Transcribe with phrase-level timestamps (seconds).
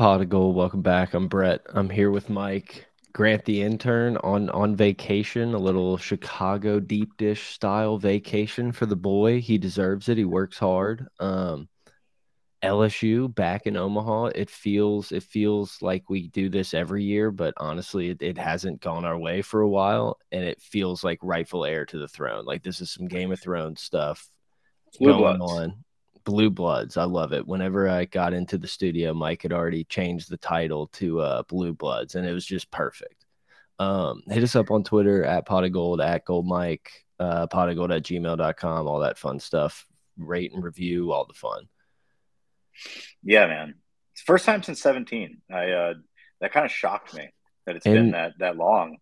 [0.00, 1.12] Pot of Gold, welcome back.
[1.12, 1.60] I'm Brett.
[1.74, 2.86] I'm here with Mike.
[3.12, 8.96] Grant the intern on on vacation, a little Chicago deep dish style vacation for the
[8.96, 9.42] boy.
[9.42, 10.16] He deserves it.
[10.16, 11.06] He works hard.
[11.18, 11.68] Um,
[12.62, 14.30] LSU back in Omaha.
[14.34, 18.80] It feels it feels like we do this every year, but honestly, it, it hasn't
[18.80, 22.46] gone our way for a while, and it feels like rightful heir to the throne.
[22.46, 24.30] Like this is some Game of Thrones stuff
[24.98, 25.84] Blue going on.
[26.24, 26.96] Blue Bloods.
[26.96, 27.46] I love it.
[27.46, 31.72] Whenever I got into the studio, Mike had already changed the title to uh, Blue
[31.72, 33.24] Bloods, and it was just perfect.
[33.78, 37.70] Um, hit us up on Twitter at pot of gold, at gold mike, uh, pot
[37.70, 39.86] of gold at gmail.com, all that fun stuff.
[40.18, 41.66] Rate and review, all the fun.
[43.22, 43.74] Yeah, man.
[44.12, 45.38] It's first time since 17.
[45.50, 45.94] I uh
[46.40, 47.28] that kind of shocked me
[47.66, 48.98] that it's And- been that that long.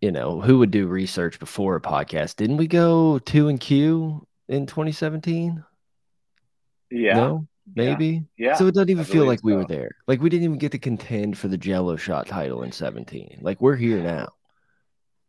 [0.00, 2.36] You know, who would do research before a podcast?
[2.36, 5.64] Didn't we go two and Q in 2017?
[6.96, 7.14] Yeah.
[7.14, 8.24] No, maybe.
[8.38, 8.54] Yeah.
[8.54, 9.90] So it doesn't even feel like we were there.
[10.06, 13.38] Like we didn't even get to contend for the Jello shot title in 17.
[13.42, 14.28] Like we're here now.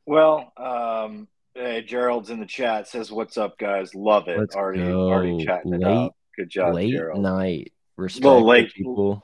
[0.06, 3.94] Well, um hey, Gerald's in the chat says, What's up, guys?
[3.96, 4.40] Love it.
[4.40, 5.10] Let's already go.
[5.12, 6.16] already chatting it Late- up.
[6.38, 7.22] Good job, Late Gerald.
[7.22, 7.74] night.
[7.96, 9.24] Respect Well, late- people.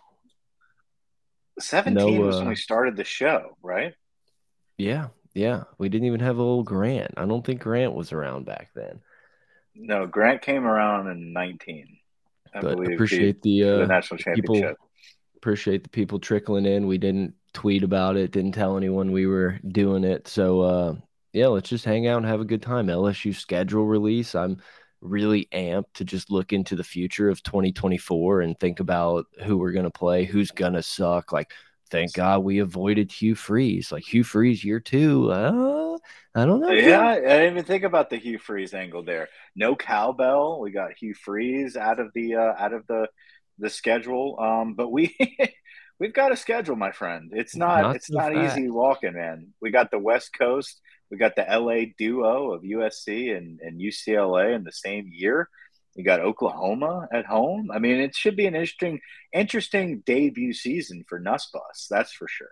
[1.59, 3.93] 17 No, was uh, when we started the show, right?
[4.79, 5.65] Yeah, yeah.
[5.77, 7.13] We didn't even have a little Grant.
[7.17, 9.01] I don't think Grant was around back then.
[9.75, 11.97] No, Grant came around in 19.
[12.55, 14.61] I but appreciate the the, the uh, national people
[15.37, 16.87] appreciate the people trickling in.
[16.87, 20.27] We didn't tweet about it, didn't tell anyone we were doing it.
[20.27, 20.95] So uh
[21.33, 22.87] yeah, let's just hang out and have a good time.
[22.87, 24.35] LSU schedule release.
[24.35, 24.61] I'm
[25.01, 29.71] really amped to just look into the future of 2024 and think about who we're
[29.71, 31.31] gonna play, who's gonna suck.
[31.31, 31.51] Like,
[31.93, 33.91] thank God we avoided Hugh Freeze.
[33.91, 35.31] Like Hugh Freeze year two.
[35.31, 35.97] Uh,
[36.35, 36.71] I don't know.
[36.71, 39.29] Yeah, I didn't even think about the Hugh Freeze angle there.
[39.55, 40.59] No cowbell.
[40.59, 43.07] We got Hugh Freeze out of the uh, out of the
[43.59, 44.37] the schedule.
[44.39, 45.15] Um, but we
[45.99, 47.31] we've got a schedule, my friend.
[47.33, 48.57] It's not, Not it's so not fast.
[48.57, 49.53] easy walking, man.
[49.61, 50.81] We got the West Coast.
[51.11, 55.47] We got the LA duo of USC and, and UCLA in the same year.
[55.95, 57.69] You got Oklahoma at home.
[57.71, 58.99] I mean, it should be an interesting,
[59.31, 61.87] interesting debut season for Nussbus.
[61.89, 62.49] That's for sure.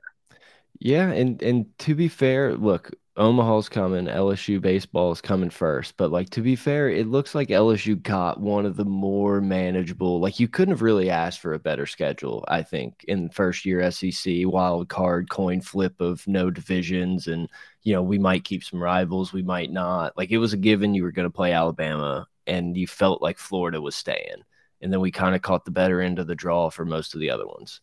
[0.79, 6.11] Yeah, and and to be fair, look, Omaha's coming, LSU baseball is coming first, but
[6.11, 10.19] like to be fair, it looks like LSU got one of the more manageable.
[10.19, 13.91] Like you couldn't have really asked for a better schedule, I think, in first year
[13.91, 17.49] SEC wild card coin flip of no divisions and
[17.83, 20.15] you know, we might keep some rivals, we might not.
[20.17, 23.37] Like it was a given you were going to play Alabama and you felt like
[23.37, 24.43] Florida was staying.
[24.81, 27.19] And then we kind of caught the better end of the draw for most of
[27.19, 27.81] the other ones.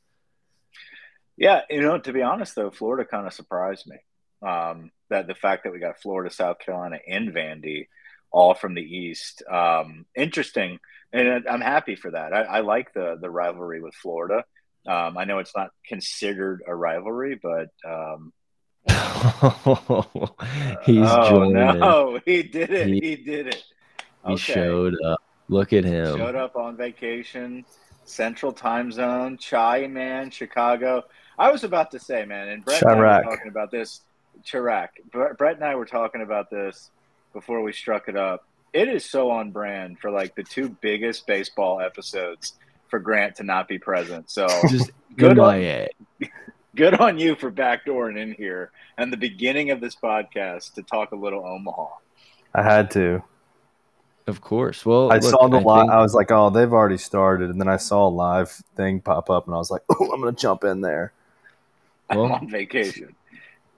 [1.37, 3.97] Yeah, you know, to be honest though, Florida kind of surprised me.
[4.47, 7.87] Um, that the fact that we got Florida, South Carolina, and Vandy
[8.31, 9.43] all from the East.
[9.51, 10.79] Um, interesting,
[11.13, 12.33] and I'm happy for that.
[12.35, 14.45] I, I like the the rivalry with Florida.
[14.87, 18.33] Um, I know it's not considered a rivalry, but um,
[20.85, 21.53] He's oh joining.
[21.55, 22.89] no, he did it.
[22.89, 23.63] He- He, did it.
[24.27, 24.53] He Okay.
[24.55, 25.23] showed up.
[25.49, 26.17] Look at him.
[26.17, 27.65] Showed up on vacation,
[28.05, 31.05] Central Time Zone, Chai man, Chicago.
[31.39, 33.25] I was about to say, man, and Brett and I Chirac.
[33.25, 34.03] were talking about this.
[34.45, 34.89] Chirac.
[35.11, 36.91] Bre- Brett and I were talking about this
[37.33, 38.45] before we struck it up.
[38.73, 42.55] It is so on brand for like the two biggest baseball episodes
[42.89, 44.31] for Grant to not be present.
[44.31, 45.89] So Just Good on- MIA.
[46.77, 51.11] good on you for backdooring in here and the beginning of this podcast to talk
[51.13, 51.87] a little Omaha.
[52.55, 53.23] I had to.
[54.29, 54.85] Of course.
[54.87, 55.81] Well, I look, saw the I live.
[55.83, 59.01] think- I was like, oh, they've already started, and then I saw a live thing
[59.01, 61.13] pop up, and I was like, oh, I'm gonna jump in there.
[62.11, 63.15] I'm on vacation.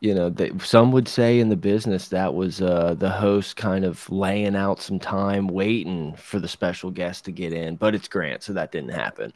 [0.00, 3.84] you know, they, some would say in the business that was uh, the host kind
[3.84, 8.08] of laying out some time waiting for the special guest to get in, but it's
[8.08, 9.32] Grant, so that didn't happen.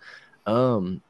[0.46, 1.00] Um,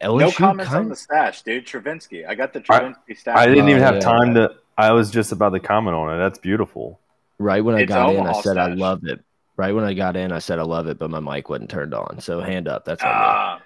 [0.00, 1.64] LSU No comments kind on the stash, dude.
[1.66, 2.26] Travinski.
[2.28, 3.36] I got the I- Travinski stash.
[3.38, 4.00] I didn't even Oh, have yeah.
[4.00, 4.56] time to.
[4.76, 6.18] I was just about to comment on it.
[6.18, 6.98] That's beautiful.
[7.38, 8.78] right when I It's got in, I Omaha said I stash.
[8.78, 9.20] love it.
[9.56, 11.94] Right when I got in, I said I love it, but my mic wasn't turned
[11.94, 12.20] on.
[12.20, 12.84] So hand up.
[12.84, 13.02] That's.
[13.04, 13.60] Ah,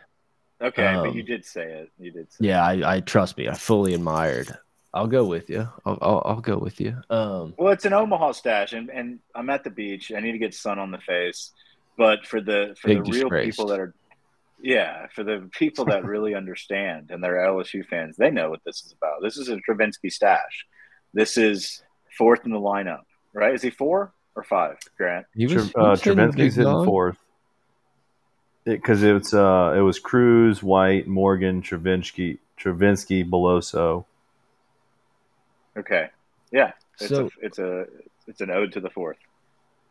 [0.60, 1.90] okay, Um, but you did say it.
[1.98, 2.30] You did.
[2.30, 3.48] Say Yeah, I, I trust me.
[3.48, 4.54] I fully admired.
[4.92, 5.68] I'll go with you.
[5.84, 6.96] I'll, I'll, I'll go with you.
[7.10, 10.12] Um, Well, it's an Omaha stash, and, and I'm at the beach.
[10.14, 11.52] I need to get sun on the face,
[11.96, 13.94] but for the for the real people that are,
[14.60, 18.82] yeah, for the people that really understand and they're LSU fans, they know what this
[18.84, 19.22] is about.
[19.22, 20.66] This is a Travinski stash.
[21.14, 21.82] This is
[22.16, 23.54] fourth in the lineup, right?
[23.54, 25.26] Is he four or five, Grant?
[25.34, 26.84] he Tra- was, he uh, was Travinski's big hitting dog.
[26.86, 27.18] fourth
[28.64, 34.04] because it, was uh it was Crews, White, Morgan, Travinski, Travinski, Beloso.
[35.76, 36.08] Okay,
[36.50, 37.86] yeah, it's So- a it's a
[38.26, 39.16] it's an ode to the fourth.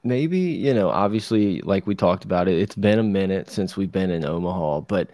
[0.03, 3.91] maybe you know obviously like we talked about it it's been a minute since we've
[3.91, 5.09] been in omaha but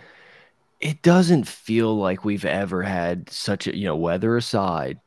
[0.81, 5.00] it doesn't feel like we've ever had such a you know weather aside.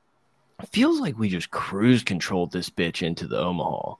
[0.62, 3.96] It feels like we just cruise controlled this bitch into the Omaha.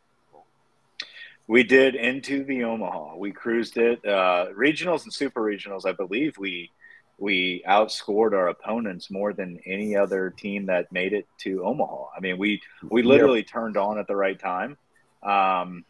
[1.49, 3.17] We did into the Omaha.
[3.17, 4.05] We cruised it.
[4.05, 6.71] Uh, regionals and super regionals, I believe we
[7.19, 12.09] we outscored our opponents more than any other team that made it to Omaha.
[12.17, 13.49] I mean, we we literally yep.
[13.49, 14.77] turned on at the right time.
[15.23, 15.85] Um,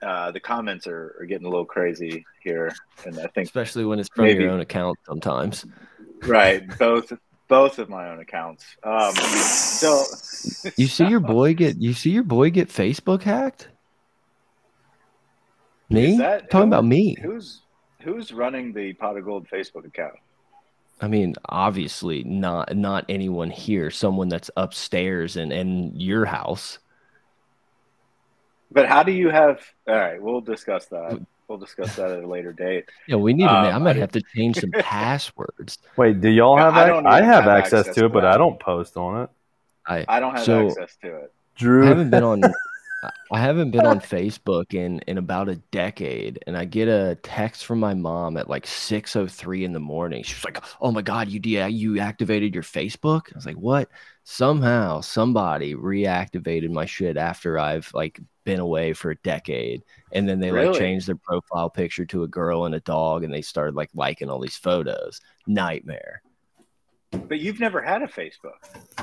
[0.00, 2.74] uh, the comments are, are, getting a little crazy here,
[3.04, 5.64] and I think especially when it's from maybe, your own account sometimes.
[6.24, 7.12] Right, both
[7.48, 8.64] both of my own accounts.
[8.82, 10.04] Um, so
[10.76, 13.68] you see your boy get you see your boy get Facebook hacked.
[15.92, 17.16] Me that, talking who, about me?
[17.20, 17.62] Who's
[18.02, 20.14] who's running the Pot of Gold Facebook account?
[21.00, 23.90] I mean, obviously not not anyone here.
[23.90, 26.78] Someone that's upstairs and in your house.
[28.70, 29.60] But how do you have?
[29.86, 31.20] All right, we'll discuss that.
[31.48, 32.86] We'll discuss that at a later date.
[33.06, 33.50] Yeah, we need to.
[33.50, 35.78] Um, I might have to change some passwords.
[35.96, 36.74] Wait, do y'all have?
[36.74, 39.30] I, don't I have, have access, access, to it, but I don't post on it.
[39.86, 41.32] I I don't have so, access to it.
[41.56, 42.42] Drew, I haven't been on.
[43.30, 47.64] I haven't been on Facebook in in about a decade, and I get a text
[47.64, 50.22] from my mom at like six oh three in the morning.
[50.22, 53.56] She was like, "Oh my god, you de- you activated your Facebook?" I was like,
[53.56, 53.88] "What?"
[54.24, 59.82] Somehow, somebody reactivated my shit after I've like been away for a decade,
[60.12, 60.68] and then they really?
[60.68, 63.90] like changed their profile picture to a girl and a dog, and they started like
[63.94, 65.20] liking all these photos.
[65.46, 66.22] Nightmare.
[67.10, 68.56] But you've never had a Facebook.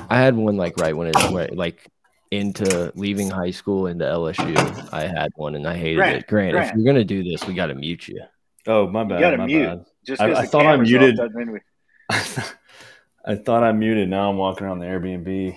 [0.08, 1.86] I had one like right when it like
[2.30, 4.92] into leaving high school into LSU.
[4.92, 6.26] I had one and I hated Grant, it.
[6.26, 8.22] Grant, Grant, if you're gonna do this, we got to mute you.
[8.66, 9.16] Oh my bad.
[9.16, 9.66] You gotta my mute.
[9.66, 9.86] Bad.
[10.06, 11.18] Just I, I thought I muted.
[12.10, 14.08] I thought I muted.
[14.08, 15.56] Now I'm walking around the Airbnb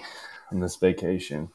[0.51, 1.49] on this vacation.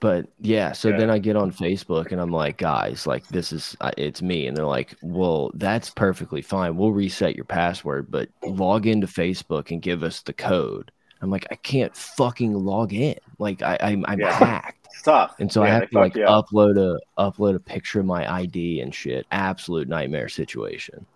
[0.00, 0.96] But yeah, so yeah.
[0.96, 4.56] then I get on Facebook and I'm like, guys, like this is it's me, and
[4.56, 6.76] they're like, well, that's perfectly fine.
[6.76, 10.92] We'll reset your password, but log into Facebook and give us the code.
[11.20, 13.16] I'm like, I can't fucking log in.
[13.38, 14.32] Like I, I'm, I'm yeah.
[14.32, 14.86] hacked.
[14.86, 15.36] It's tough.
[15.38, 18.80] And so yeah, I have to like upload a upload a picture of my ID
[18.80, 19.26] and shit.
[19.30, 21.06] Absolute nightmare situation.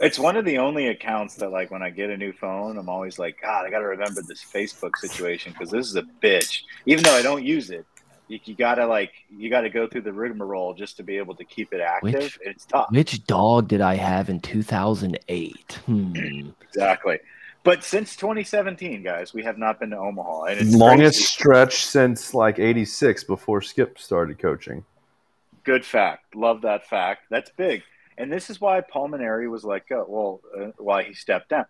[0.00, 2.88] It's one of the only accounts that like when I get a new phone, I'm
[2.88, 6.62] always like, God, I got to remember this Facebook situation because this is a bitch.
[6.86, 7.86] Even though I don't use it,
[8.28, 11.44] you, you, gotta like you gotta go through the rigmarole just to be able to
[11.44, 12.14] keep it active.
[12.14, 12.88] Which, it's tough.
[12.90, 15.72] Which dog did I have in 2008?
[15.86, 16.14] Hmm.
[16.62, 17.18] exactly.
[17.64, 20.44] But since 2017, guys, we have not been to Omaha.
[20.44, 21.24] And it's longest crazy.
[21.24, 24.84] stretch since like '86 before Skip started coaching.
[25.64, 26.36] Good fact.
[26.36, 27.22] Love that fact.
[27.30, 27.82] That's big.
[28.18, 31.64] And this is why Paul Mainieri was like, uh, well, uh, why he stepped down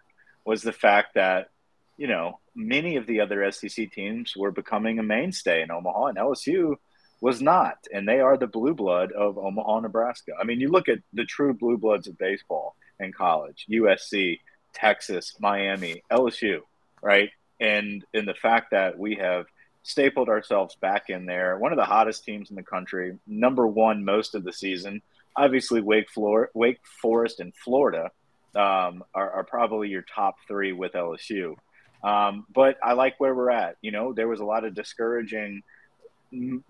[0.44, 1.50] was the fact that
[1.96, 6.18] you know many of the other SEC teams were becoming a mainstay in Omaha, and
[6.18, 6.74] LSU
[7.20, 10.32] was not, and they are the blue blood of Omaha, Nebraska.
[10.38, 14.40] I mean, you look at the true blue bloods of baseball in college: USC,
[14.74, 16.60] Texas, Miami, LSU,
[17.02, 17.30] right?
[17.60, 19.46] And in the fact that we have
[19.82, 24.04] stapled ourselves back in there, one of the hottest teams in the country, number one
[24.04, 25.02] most of the season.
[25.36, 28.10] Obviously, Wake, Florida, Wake Forest and Florida
[28.54, 31.56] um, are, are, probably your top three with LSU.
[32.04, 33.76] Um, but I like where we're at.
[33.82, 35.62] You know, there was a lot of discouraging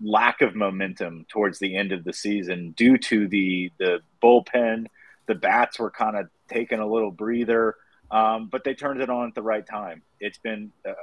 [0.01, 4.87] lack of momentum towards the end of the season due to the the bullpen.
[5.27, 7.75] The bats were kind of taking a little breather.
[8.15, 10.01] Um, but they turned it on at the right time.
[10.21, 10.93] It's been, uh,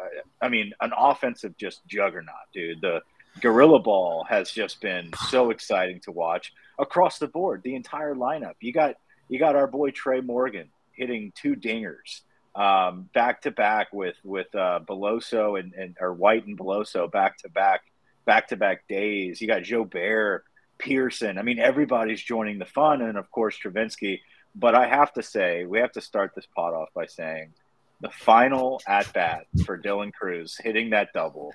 [0.41, 2.81] I mean, an offensive just juggernaut, dude.
[2.81, 3.03] The
[3.41, 7.63] gorilla ball has just been so exciting to watch across the board.
[7.65, 8.55] The entire lineup.
[8.61, 8.95] You got
[9.29, 12.23] you got our boy Trey Morgan hitting two dingers
[12.55, 17.37] um, back to back with with uh, Beloso and, and or White and Beloso back
[17.39, 17.83] to back
[18.25, 19.39] back to back days.
[19.39, 20.41] You got Jobert,
[20.79, 21.37] Pearson.
[21.37, 24.21] I mean, everybody's joining the fun, and of course Travinski
[24.55, 27.53] but I have to say, we have to start this pot off by saying
[28.01, 31.53] the final at bat for Dylan Crews hitting that double.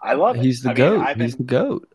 [0.00, 0.42] I love it.
[0.42, 0.98] He's the I goat.
[1.00, 1.88] Mean, He's the goat.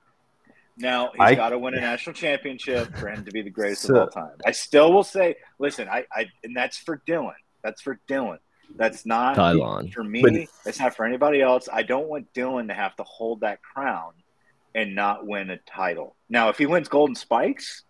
[0.75, 3.95] Now he's got to win a national championship for him to be the greatest so,
[3.95, 4.37] of all time.
[4.45, 7.33] I still will say, listen, I, I, and that's for Dylan.
[7.63, 8.39] That's for Dylan.
[8.75, 9.93] That's not Tylon.
[9.93, 10.21] for me.
[10.21, 10.33] But,
[10.65, 11.69] it's not for anybody else.
[11.71, 14.13] I don't want Dylan to have to hold that crown
[14.73, 16.15] and not win a title.
[16.27, 17.83] Now, if he wins Golden Spikes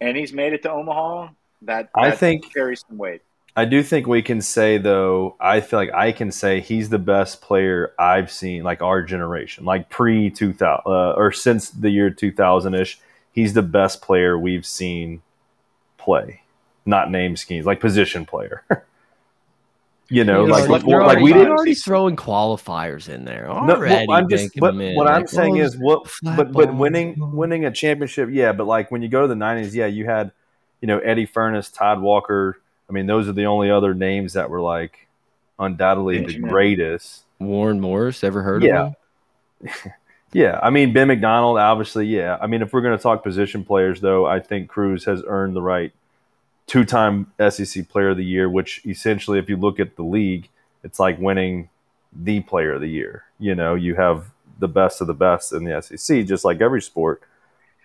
[0.00, 1.30] and he's made it to Omaha,
[1.66, 3.22] that, that I think carries some weight.
[3.56, 5.36] I do think we can say though.
[5.38, 9.64] I feel like I can say he's the best player I've seen, like our generation,
[9.64, 13.00] like pre two thousand uh, or since the year two thousand ish.
[13.30, 15.22] He's the best player we've seen
[15.98, 16.42] play,
[16.86, 18.64] not name schemes, like position player.
[20.08, 23.48] you know, like like, before, like we didn't already throwing qualifiers in there.
[23.48, 27.14] Already no, well, I'm just, but, what like, I'm saying is, what, but but winning
[27.32, 28.52] winning a championship, yeah.
[28.52, 30.32] But like when you go to the '90s, yeah, you had
[30.84, 32.60] you know, Eddie Furniss, Todd Walker,
[32.90, 35.08] I mean, those are the only other names that were like
[35.58, 37.22] undoubtedly the greatest.
[37.38, 38.92] Warren Morris, ever heard Yeah.
[39.62, 39.92] of him?
[40.34, 42.06] Yeah, I mean Ben McDonald, obviously.
[42.06, 45.22] Yeah, I mean if we're going to talk position players, though, I think Crews has
[45.26, 45.90] earned the right
[46.66, 50.48] two-time SEC Player of the Year, which essentially, if you look at the league,
[50.82, 51.70] it's like winning
[52.12, 53.22] the Player of the Year.
[53.38, 54.26] You know, you have
[54.58, 57.22] the best of the best in the SEC, just like every sport.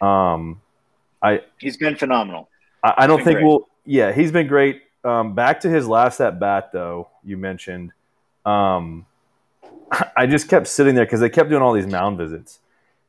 [0.02, 0.60] Um,
[1.60, 2.50] He's been phenomenal.
[2.84, 3.46] I, I don't think great.
[3.46, 3.68] we'll.
[3.86, 4.82] Yeah, he's been great.
[5.04, 7.10] Um, back to his last at bat, though.
[7.24, 7.92] You mentioned.
[8.46, 9.06] Um,
[10.18, 12.60] I just kept sitting there because they kept doing all these mound visits,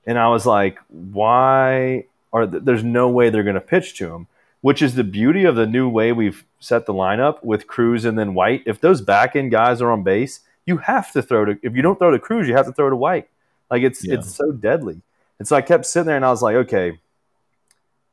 [0.06, 4.14] and I was like, "Why are th- there's no way they're going to pitch to
[4.14, 4.26] him?"
[4.62, 8.18] Which is the beauty of the new way we've set the lineup with Crews and
[8.18, 8.62] then White.
[8.66, 11.58] If those back end guys are on base, you have to throw to.
[11.62, 13.28] If you don't throw to Crews, you have to throw to White.
[13.70, 14.14] Like it's Yeah.
[14.16, 15.00] it's so deadly.
[15.38, 16.98] And so I kept sitting there, and I was like, "Okay."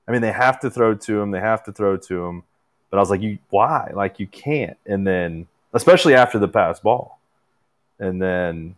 [0.07, 1.31] I mean, they have to throw to him.
[1.31, 2.43] They have to throw to him.
[2.89, 3.91] But I was like, you why?
[3.93, 4.77] Like you can't.
[4.85, 7.19] And then, especially after the pass ball,
[7.99, 8.75] and then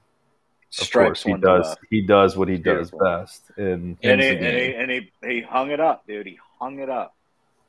[0.80, 1.76] of course he does.
[1.90, 3.44] He does what he It's does best.
[3.58, 6.26] And And he, and, he, and he he hung it up, dude.
[6.26, 7.16] He hung it up.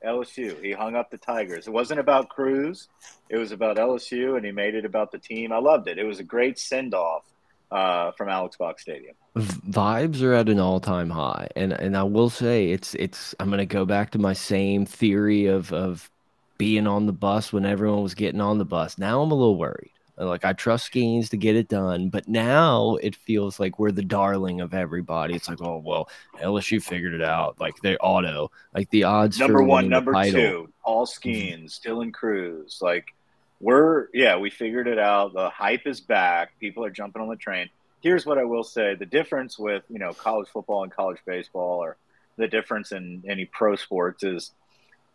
[0.04, 0.62] LSU.
[0.64, 1.66] He hung up the Tigers.
[1.66, 2.88] It wasn't about Crews.
[3.28, 5.52] It was about LSU, and he made it about the team.
[5.52, 5.98] I loved it.
[5.98, 7.24] It was a great send off
[7.70, 9.14] uh, from Alex Box Stadium.
[9.36, 13.58] Vibes are at an all-time high and and I will say it's it's I'm going
[13.58, 16.10] to go back to my same theory of of
[16.58, 18.98] being on the bus when everyone was getting on the bus.
[18.98, 19.92] Now I'm a little worried.
[20.18, 24.02] Like I trust Skenes to get it done, but now it feels like we're the
[24.02, 25.34] darling of everybody.
[25.34, 26.10] It's like, oh well,
[26.42, 27.58] LSU figured it out.
[27.58, 29.38] Like they auto, like the odds.
[29.38, 32.80] Number one, number title- two, Paul Skenes, Dylan Crews.
[32.82, 33.14] Like
[33.60, 35.34] we're yeah, we figured it out.
[35.34, 36.58] The hype is back.
[36.58, 37.68] People are jumping on the train.
[38.00, 41.78] Here's what I will say: the difference with you know college football and college baseball,
[41.78, 41.96] or
[42.36, 44.50] the difference in any pro sports is,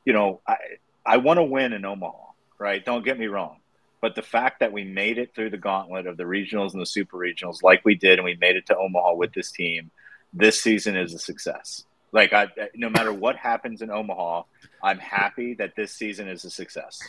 [0.06, 0.58] you know, I
[1.06, 2.18] I want to win in Omaha,
[2.60, 2.86] right?
[2.86, 3.58] Don't get me wrong.
[4.00, 6.86] But the fact that we made it through the gauntlet of the regionals and the
[6.86, 9.90] super regionals, like we did, and we made it to Omaha with this team,
[10.32, 11.84] this season is a success.
[12.12, 14.44] Like I, no matter what happens in Omaha,
[14.84, 17.00] I'm happy that this season is a success.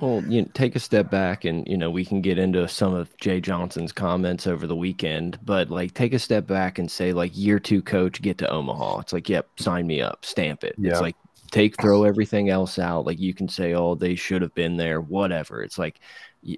[0.00, 2.94] Well, you know, take a step back, and you know we can get into some
[2.94, 5.38] of Jay Johnson's comments over the weekend.
[5.44, 9.00] But like, take a step back and say, like, year two coach, get to Omaha.
[9.00, 10.74] It's like, yep, sign me up, stamp it.
[10.78, 10.92] Yeah.
[10.92, 11.16] It's like
[11.50, 13.06] take throw everything else out.
[13.06, 15.62] Like you can say, oh, they should have been there, whatever.
[15.62, 16.00] It's like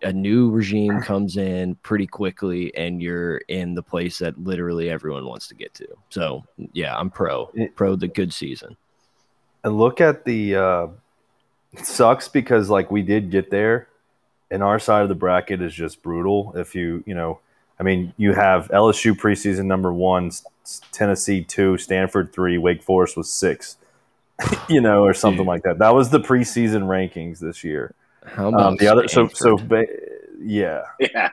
[0.03, 5.27] a new regime comes in pretty quickly, and you're in the place that literally everyone
[5.27, 5.89] wants to get to.
[6.11, 8.77] So yeah, I'm pro, pro the good season.
[9.65, 10.57] and look at the.
[10.57, 10.87] Uh,
[11.73, 13.89] it sucks because like we did get there,
[14.51, 16.53] and our side of the bracket is just brutal.
[16.57, 17.41] If you you know,
[17.81, 22.83] I mean, you have LSU preseason number one, S- S- Tennessee two, Stanford three, Wake
[22.83, 23.77] Forest was six.
[24.69, 25.47] you know, or something Dude.
[25.47, 25.79] like that.
[25.79, 27.95] That was the preseason rankings this year.
[28.25, 29.87] How about Um, the other, so so ba-
[30.41, 31.31] yeah, Yeah,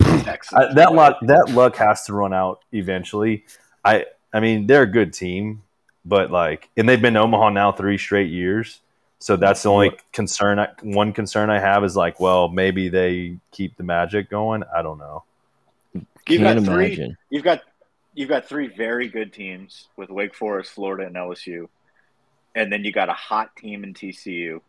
[0.00, 3.44] I, that luck that luck has to run out eventually.
[3.84, 5.62] I I mean they're a good team,
[6.04, 8.80] but like and they've been to Omaha now three straight years.
[9.20, 10.58] So that's the only concern.
[10.58, 14.62] I, one concern I have is like, well, maybe they keep the magic going.
[14.74, 15.24] I don't know.
[15.92, 17.16] You've can't got three.
[17.30, 17.62] You've got
[18.14, 21.68] you've got three very good teams with Wake Forest, Florida, and LSU,
[22.54, 24.60] and then you got a hot team in TCU.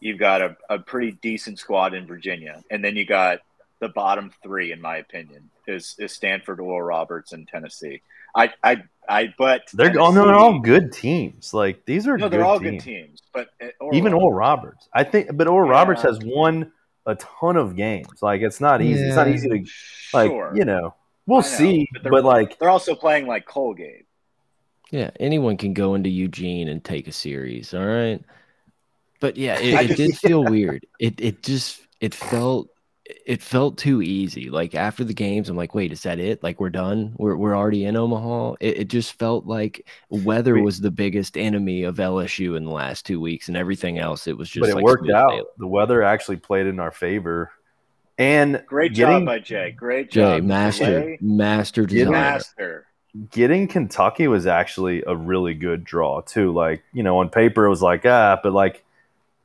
[0.00, 3.40] You've got a, a pretty decent squad in Virginia, and then you got
[3.80, 8.02] the bottom three, in my opinion, is is Stanford, Oral Roberts, and Tennessee.
[8.36, 11.54] I I I but They're oh, no, they're all good teams.
[11.54, 12.84] Like these are no, good they're all teams.
[12.84, 15.78] good teams, but uh, Oral Even Oral Roberts- Roberts, I think, but Oral Yeah.
[15.78, 16.72] Roberts has won
[17.06, 18.20] a ton of games.
[18.20, 19.02] Like it's not easy.
[19.04, 19.64] It's not easy to
[20.12, 20.52] like Sure.
[20.54, 20.94] you know.
[21.26, 24.04] We'll know, see, but but, like they're also playing like Colgate.
[24.90, 28.22] Yeah, anyone can go into Eugene and take a series, all right?
[29.20, 30.86] But yeah, it, it just- did feel weird.
[30.98, 32.68] It it just it felt
[33.26, 34.50] it felt too easy.
[34.50, 36.42] Like after the games, I'm like, wait, is that it?
[36.42, 37.14] Like we're done?
[37.16, 38.54] We're we're already in Omaha.
[38.60, 42.70] It, it just felt like weather We- was the biggest enemy of LSU in the
[42.70, 44.60] last two weeks, and everything else it was just.
[44.60, 45.30] but it like worked out.
[45.30, 45.44] sailing.
[45.58, 47.50] The weather actually played in our favor,
[48.18, 49.70] and Great getting job by Jay.
[49.70, 52.10] Great Jay, job, master, Delay, master designer.
[52.10, 52.86] master.
[53.30, 56.52] getting Kentucky was actually a really good draw too.
[56.52, 58.84] Like you know, on paper it was like ah, but like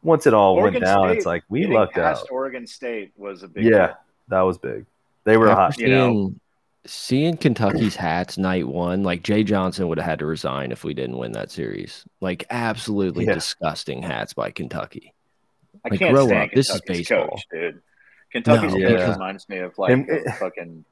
[0.03, 2.31] once it all Oregon went down, State, it's like we Getting lucked past out.
[2.31, 3.95] Oregon State was a big Yeah, deal.
[4.29, 4.85] that was big.
[5.23, 5.69] They were hot.
[5.71, 6.11] After you know.
[6.13, 6.39] seeing,
[6.85, 10.93] seeing Kentucky's hats night one, like Jay Johnson would have had to resign if we
[10.93, 12.03] didn't win that series.
[12.21, 13.33] Like absolutely Yeah.
[13.35, 15.13] disgusting hats by Kentucky.
[15.85, 16.55] I Like, can't grow stand up.
[16.55, 17.27] This is Kentucky's baseball.
[17.29, 17.81] coach, dude.
[18.31, 19.11] Kentucky's No, coach yeah.
[19.13, 20.07] reminds me of like And-
[20.39, 20.85] fucking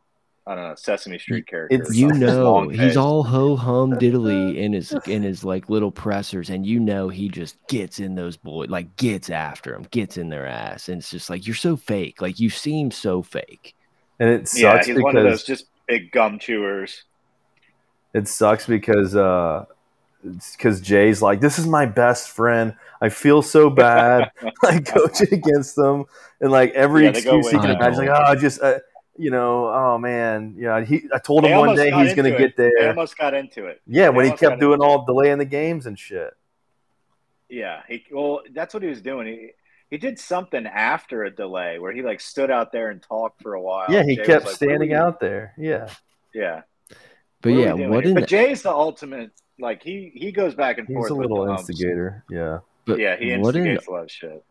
[0.52, 1.76] I don't know Sesame Street character.
[1.76, 6.50] It's- You know, he's all ho hum diddly in his in his like little pressers,
[6.50, 10.30] and you know he just gets in those boys, like gets after them, gets in
[10.30, 13.76] their ass, and it's just like you're so fake, like you seem so fake.
[14.20, 17.06] and it yeah, sucks he's one of those because just big gum chewers.
[18.14, 19.66] it sucks because uh
[20.24, 22.76] because Jay's like, this is my best friend.
[23.02, 24.32] I feel so bad,
[24.64, 26.06] like coaching against them,
[26.40, 28.80] and like every Yeah, excuse he can imagine, like, oh, I just uh,
[29.22, 30.84] you know, oh man, yeah.
[30.84, 32.56] He, I told They him one day he's gonna into get it.
[32.58, 32.90] They there.
[32.90, 33.82] almost got into it.
[33.88, 36.34] Yeah, when he kept doing into all delaying the games and shit.
[37.50, 39.28] Yeah, he well, that's what he was doing.
[39.28, 39.50] He
[39.90, 43.54] he did something after a delay where he like stood out there and talked for
[43.54, 43.86] a while.
[43.90, 45.54] Yeah, he Jay kept like, standing "What are we- out there.
[45.58, 45.90] Yeah,
[46.34, 46.62] Yeah,
[47.42, 49.32] But what yeah, doing what But Jay's the ultimate.
[49.60, 51.10] Like he he goes back and he's forth.
[51.10, 52.24] He's a little the instigator.
[52.30, 54.44] Yeah, but Yeah, he what an instigates a lot of shit.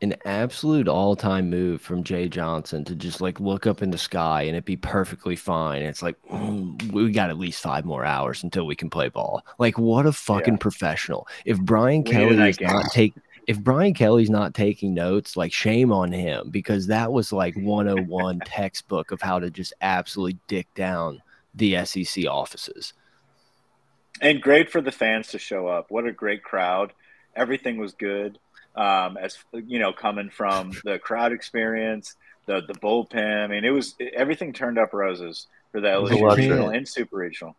[0.00, 3.98] An absolute all time move from Jay Johnson to just like look up in the
[3.98, 5.82] sky and it be perfectly fine.
[5.82, 9.44] It's like mm, we got at least five more hours until we can play ball.
[9.58, 11.26] Like what a fucking professional.
[11.44, 13.14] If Brian We Kelly is not take
[13.48, 18.40] if Brian Kelly's not taking notes, like shame on him because that was like 101
[18.44, 21.22] textbook of how to just absolutely dick down
[21.54, 22.92] the SEC offices.
[24.20, 25.90] And great for the fans to show up.
[25.90, 26.92] What a great crowd.
[27.34, 28.38] Everything was good.
[28.74, 32.14] Um, as you know, coming from the crowd experience,
[32.46, 33.44] the the bullpen.
[33.44, 37.16] I mean, it was everything turned up roses for the was LSU regional and super
[37.16, 37.56] regional.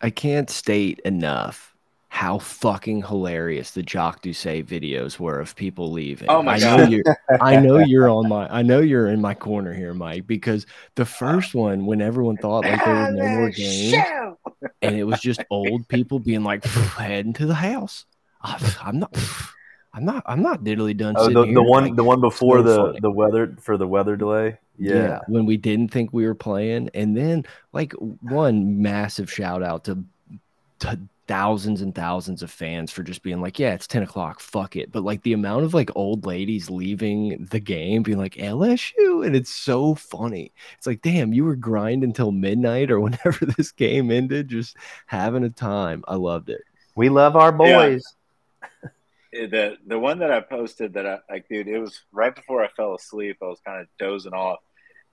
[0.00, 1.76] I can't state enough
[2.08, 6.30] how fucking hilarious the Jacques Doucet videos were of people leaving.
[6.30, 6.78] Oh my I God.
[6.78, 8.48] Know you're, I know you're on my.
[8.48, 12.64] I know you're in my corner here, Mike, because the first one, when everyone thought
[12.64, 13.94] like there was no more games,
[14.80, 18.06] and it was just old people being like heading to the house.
[18.42, 19.14] I'm not.
[19.96, 20.22] I'm not.
[20.26, 21.14] I'm not diddly done.
[21.16, 21.54] oh, the, here.
[21.54, 23.00] the one Like, the one before the funny.
[23.00, 24.58] the weather for the weather delay.
[24.78, 29.84] Yeah, when we didn't think we were playing, and then like one massive shout out
[29.84, 30.04] to,
[30.80, 34.76] to thousands and thousands of fans for just being like, yeah, it's ten o'clock, fuck
[34.76, 34.92] it.
[34.92, 39.34] But like the amount of like old ladies leaving the game, being like LSU, and
[39.34, 40.52] it's so funny.
[40.76, 45.42] It's like, damn, you were grinding until midnight or whenever this game ended, just having
[45.42, 46.04] a time.
[46.06, 46.60] I loved it.
[46.96, 48.04] we love our boys.
[49.46, 52.68] The the one that I posted that I like, dude, it was right before I
[52.68, 53.38] fell asleep.
[53.42, 54.60] I was kind of dozing off,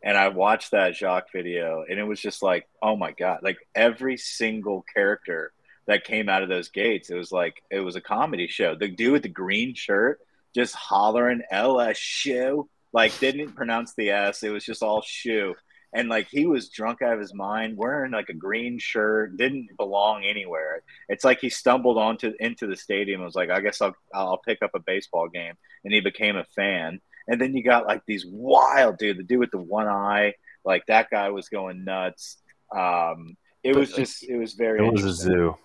[0.04, 3.40] and I watched that Jacques video, and it was just like, oh my god!
[3.44, 5.52] Like every single character
[5.86, 8.76] that came out of those gates, it was like it was a comedy show.
[8.76, 10.20] The dude with the green shirt
[10.54, 14.44] just hollering LSU, like didn't pronounce the S.
[14.44, 15.56] It was just all shoe.
[15.96, 19.70] And like he was drunk out of his mind, wearing like a green shirt, didn't
[19.78, 23.82] belong anywhere it's like he stumbled onto into the stadium and was like, I guess
[23.82, 25.54] I'll I'll pick up a baseball game,
[25.84, 27.00] and he became a fan.
[27.28, 30.34] And then you got like these wild dude, the dude with the one eye,
[30.66, 32.38] like that guy was going nuts.
[32.76, 35.58] Um, it But, was like, just it was very It was a zoo.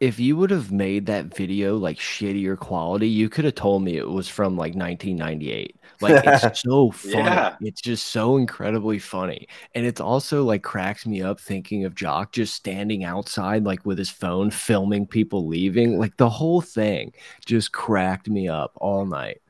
[0.00, 3.96] If you would have made that video like shittier quality, you could have told me
[3.96, 5.76] it was from like 1998.
[6.00, 7.14] Like it's so funny.
[7.14, 7.56] Yeah.
[7.60, 9.46] It's just so incredibly funny.
[9.74, 13.98] And it's also like cracks me up thinking of Jacques just standing outside like with
[13.98, 15.98] his phone filming people leaving.
[15.98, 17.12] Like the whole thing
[17.44, 19.40] just cracked me up all night.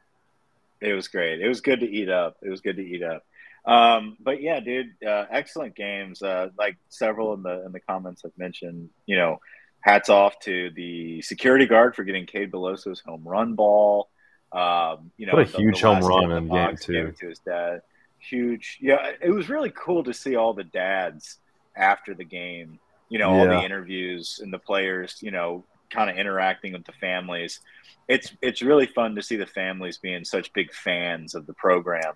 [0.81, 1.41] It was great.
[1.41, 2.37] It was good to eat up.
[2.43, 3.25] It was good to eat up.
[3.65, 6.23] Um, but yeah, dude, uh, excellent games.
[6.23, 9.41] Uh, like several in the in the comments have mentioned, you know,
[9.85, 14.09] hats off to the security guard for getting Cade Beloso's home run ball.
[14.51, 16.85] Um, you know, What a the- huge the home run hit the in game box,
[16.85, 17.13] two.
[17.21, 17.83] To his dad.
[18.19, 18.79] Huge.
[18.81, 21.39] Yeah, it was really cool to see all the dads
[21.77, 22.79] after the game.
[23.11, 25.19] You know, all the interviews and the players.
[25.21, 27.61] You know, kind of interacting with the families.
[28.09, 32.15] It's it's really fun to see the families being such big fans of the program.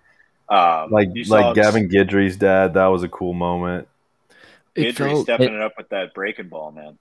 [0.49, 2.73] Um, Like you saw like Gavin Guidry's dad.
[2.73, 3.87] That was a cool moment.
[4.73, 6.97] It Guidry felt stepping it- it up with that breaking ball, man.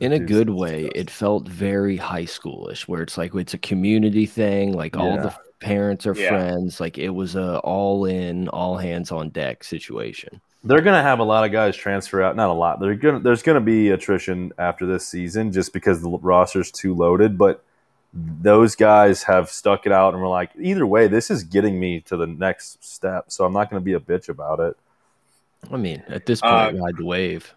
[0.00, 4.26] In a good way, it felt very high schoolish, where it's like it's a community
[4.26, 4.72] thing.
[4.72, 6.28] Like all the parents are Yeah.
[6.28, 6.80] friends.
[6.80, 10.40] Like it was a all in, all hands on deck situation.
[10.64, 12.36] They're gonna have a lot of guys transfer out.
[12.36, 12.80] Not a lot.
[12.80, 13.20] They're gonna.
[13.20, 17.36] There's gonna be attrition after this season, just because the roster's too loaded.
[17.36, 17.62] But
[18.14, 22.00] those guys have stuck it out, and we're like, either way, this is getting me
[22.00, 23.26] to the next step.
[23.28, 24.76] So I'm not gonna be a bitch about it.
[25.70, 27.52] I mean, at this Uh, point, ride the wave.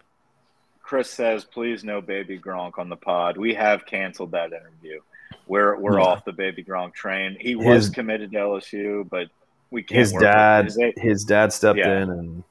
[0.88, 5.00] Chris says, "Please no baby Gronk on the pod." We have canceled that interview.
[5.46, 6.06] We're we're Yeah.
[6.06, 7.36] off the baby Gronk train.
[7.38, 9.28] He was committed to LSU, but
[9.70, 9.98] we can't.
[9.98, 12.00] His work with- dad, his, his dad stepped Yeah.
[12.04, 12.44] in, and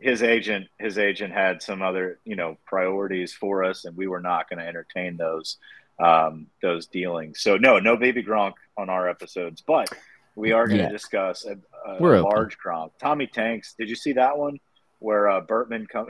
[0.00, 4.20] his agent, his agent had some other you know priorities for us, and we were
[4.20, 5.58] not going to entertain those
[6.00, 7.40] um, those dealings.
[7.40, 9.88] So no, no baby Gronk on our episodes, but
[10.34, 10.90] we are going to Yeah.
[10.90, 11.56] discuss a,
[11.88, 12.32] a We're open.
[12.32, 12.90] large Gronk.
[12.98, 14.58] Tommy Tanks, did you see that one?
[15.00, 16.06] where uh, Bertman come,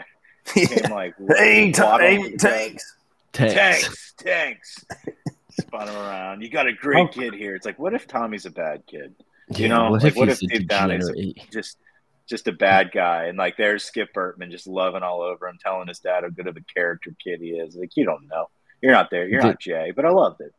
[0.57, 0.67] Yeah.
[0.67, 2.97] came like Hey, t- hey, tanks.
[3.33, 3.55] Tanks.
[3.55, 4.85] tanks, tanks.
[5.61, 6.43] Spun him around.
[6.43, 7.09] You got a great Oh.
[7.09, 7.55] kid here.
[7.55, 9.15] It's like, what if Tommy's a bad kid?
[9.51, 11.79] Yeah, know, what like, if what he's if a deep down a- Just,
[12.27, 13.27] just a bad guy.
[13.27, 16.47] And like, there's Skip Bertman just loving all over him, telling his dad how good
[16.47, 17.77] of a character kid he is.
[17.77, 18.49] Like, you don't know.
[18.83, 19.29] You're not there.
[19.29, 19.93] You're The- not Jay.
[19.95, 20.53] But I loved it.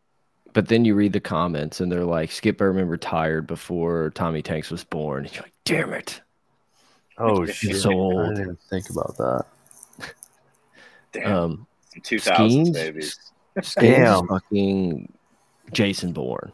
[0.53, 4.71] But then you read the comments and they're like, Skip Bertman retired before Tommy Tanks
[4.71, 5.25] was born.
[5.25, 6.21] And you're like, damn it.
[7.17, 7.75] Oh He's shit!
[7.77, 8.35] so I old.
[8.35, 9.45] didn't think about that.
[11.15, 13.19] Damn, Um, some 2000s babies.
[13.57, 14.27] Skenes Damn.
[14.27, 15.13] fucking
[15.71, 16.51] Jason Bourne.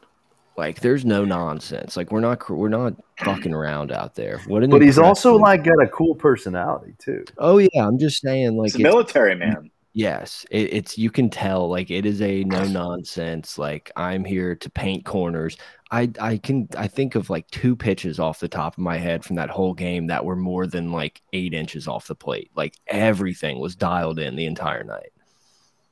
[0.58, 1.98] Like, there's no nonsense.
[1.98, 2.94] Like, we're not we're not
[3.24, 4.40] fucking around out there.
[4.48, 7.26] What an But he's also impressive- like got a cool personality too.
[7.40, 9.72] oh yeah, I'm just saying like He's a military man.
[9.94, 13.58] Yes, it, it's you can tell like it is a no nonsense.
[13.58, 15.58] Like I'm here to paint corners.
[15.92, 19.26] I I can I think of like two pitches off the top of my head
[19.26, 22.52] from that whole game that were more than like eight inches off the plate.
[22.56, 25.12] Like everything was dialed in the entire night.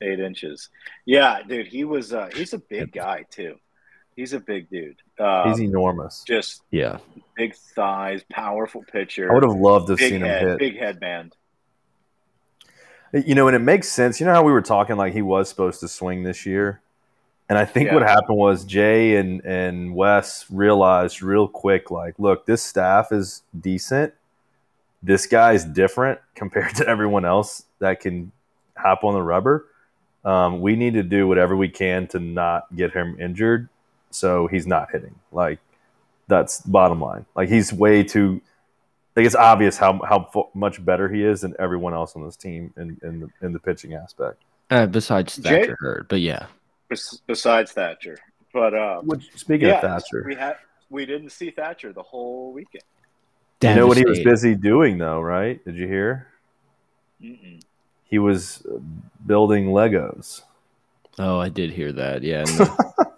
[0.00, 0.70] Eight inches.
[1.04, 1.66] Yeah, dude.
[1.66, 2.14] He was.
[2.14, 3.56] Uh, he's a big guy too.
[4.16, 4.96] He's a big dude.
[5.18, 6.24] Um, He's enormous.
[6.26, 6.98] just Yeah,
[7.36, 9.30] big thighs, powerful pitcher.
[9.30, 10.58] I would have loved to have seen head, him hit.
[10.58, 11.36] big headband.
[13.12, 14.20] You know, and it makes sense.
[14.20, 16.80] You know how we were talking like he was supposed to swing this year,
[17.48, 22.46] and I think what happened was Jay and and Wes realized real quick, like, look,
[22.46, 24.14] this staff is decent.
[25.02, 28.30] This guy's different compared to everyone else that can
[28.76, 29.66] hop on the rubber.
[30.24, 33.68] Um, we need to do whatever we can to not get him injured,
[34.10, 35.16] so he's not hitting.
[35.32, 35.58] Like
[36.28, 37.26] that's bottom line.
[37.34, 38.40] Like he's way too.
[39.16, 42.36] Like it's obvious how how fu- much better he is than everyone else on this
[42.36, 44.42] team in in the, in the pitching aspect.
[44.70, 46.46] uh, besides Jay- Thatcher Hurd, but yeah,
[47.26, 48.18] Besides Thatcher,
[48.52, 50.56] but uh, Which speaking yeah, of Thatcher, we had
[50.90, 52.82] we didn't see Thatcher the whole weekend.
[53.62, 55.62] you know what he was busy doing though, right?
[55.64, 56.28] Did you hear?
[57.22, 57.60] Mm-mm.
[58.04, 58.78] He was uh,
[59.26, 60.42] building Legos
[61.18, 62.22] Oh, I did hear that.
[62.22, 62.76] Yeah, no,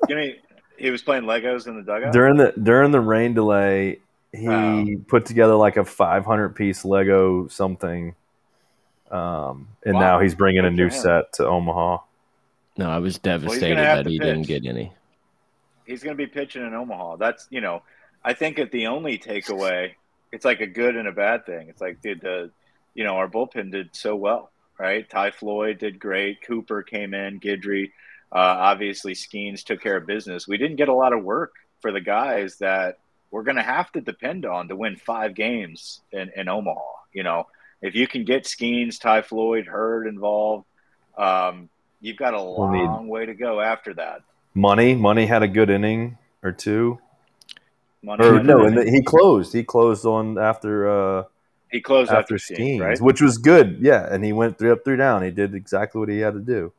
[0.08, 0.36] Give me.
[0.76, 2.12] He was playing Legos in the dugout.
[2.12, 4.00] during the during the rain delay.
[4.32, 4.84] He Wow.
[5.08, 8.14] put together like a 500 piece Lego something,
[9.10, 10.00] um, and Wow.
[10.00, 10.90] now he's bringing a new him.
[10.90, 11.98] set to Omaha.
[12.78, 14.92] no, I was devastated have that to he didn't get any.
[15.86, 17.16] He's going to be pitching in Omaha.
[17.16, 17.82] That's you know.
[18.24, 19.90] I think at the only takeaway,
[20.30, 21.68] it's like a good and a bad thing.
[21.68, 22.50] It's like did the,
[22.94, 25.08] you know, our bullpen did so well, right?
[25.10, 26.40] Ty Floyd did great.
[26.46, 27.40] Cooper came in.
[27.40, 27.90] Guidry,
[28.30, 30.46] uh, obviously, Skenes took care of business.
[30.46, 32.98] We didn't get a lot of work for the guys that
[33.32, 36.80] we're going to have to depend on to win five games in, in Omaha.
[37.12, 37.46] You know,
[37.80, 40.66] if you can get Skenes, Ty Floyd, Hurd involved,
[41.18, 41.68] um,
[42.00, 44.20] you've got a We'll long way to go after that.
[44.54, 46.98] Money, money had a good inning or two.
[48.02, 49.52] Money Or no, and the, he closed.
[49.52, 51.24] He closed on after uh,
[51.70, 53.00] he closed after after Skenes, Skenes, right?
[53.00, 53.78] which was good.
[53.80, 55.22] Yeah, and he went three up, three down.
[55.22, 56.72] He did exactly what he had to do.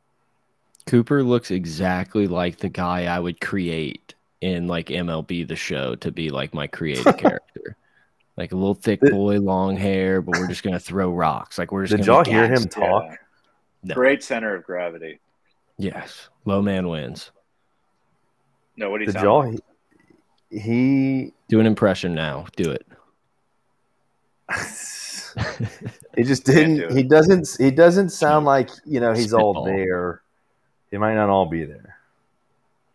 [0.86, 6.10] Cooper looks exactly like the guy I would create in like MLB the show to
[6.12, 7.76] be like my creative character.
[8.36, 11.56] Like a little thick boy, long hair, but we're just gonna throw rocks.
[11.56, 13.04] Like we're just Did gonna y'all hear him talk?
[13.08, 13.16] Yeah.
[13.84, 13.94] No.
[13.94, 15.20] Great center of gravity.
[15.78, 16.28] Yes.
[16.44, 17.30] Low man wins.
[18.76, 19.50] No, what do you Did y'all?
[19.50, 19.60] like?
[20.50, 22.46] He, he Do an impression now.
[22.56, 22.86] Do it.
[26.16, 26.76] he just didn't.
[26.76, 26.94] do.
[26.94, 27.48] He doesn't.
[27.58, 30.22] He doesn't sound like you know he's all there.
[30.90, 31.93] He might not all be there.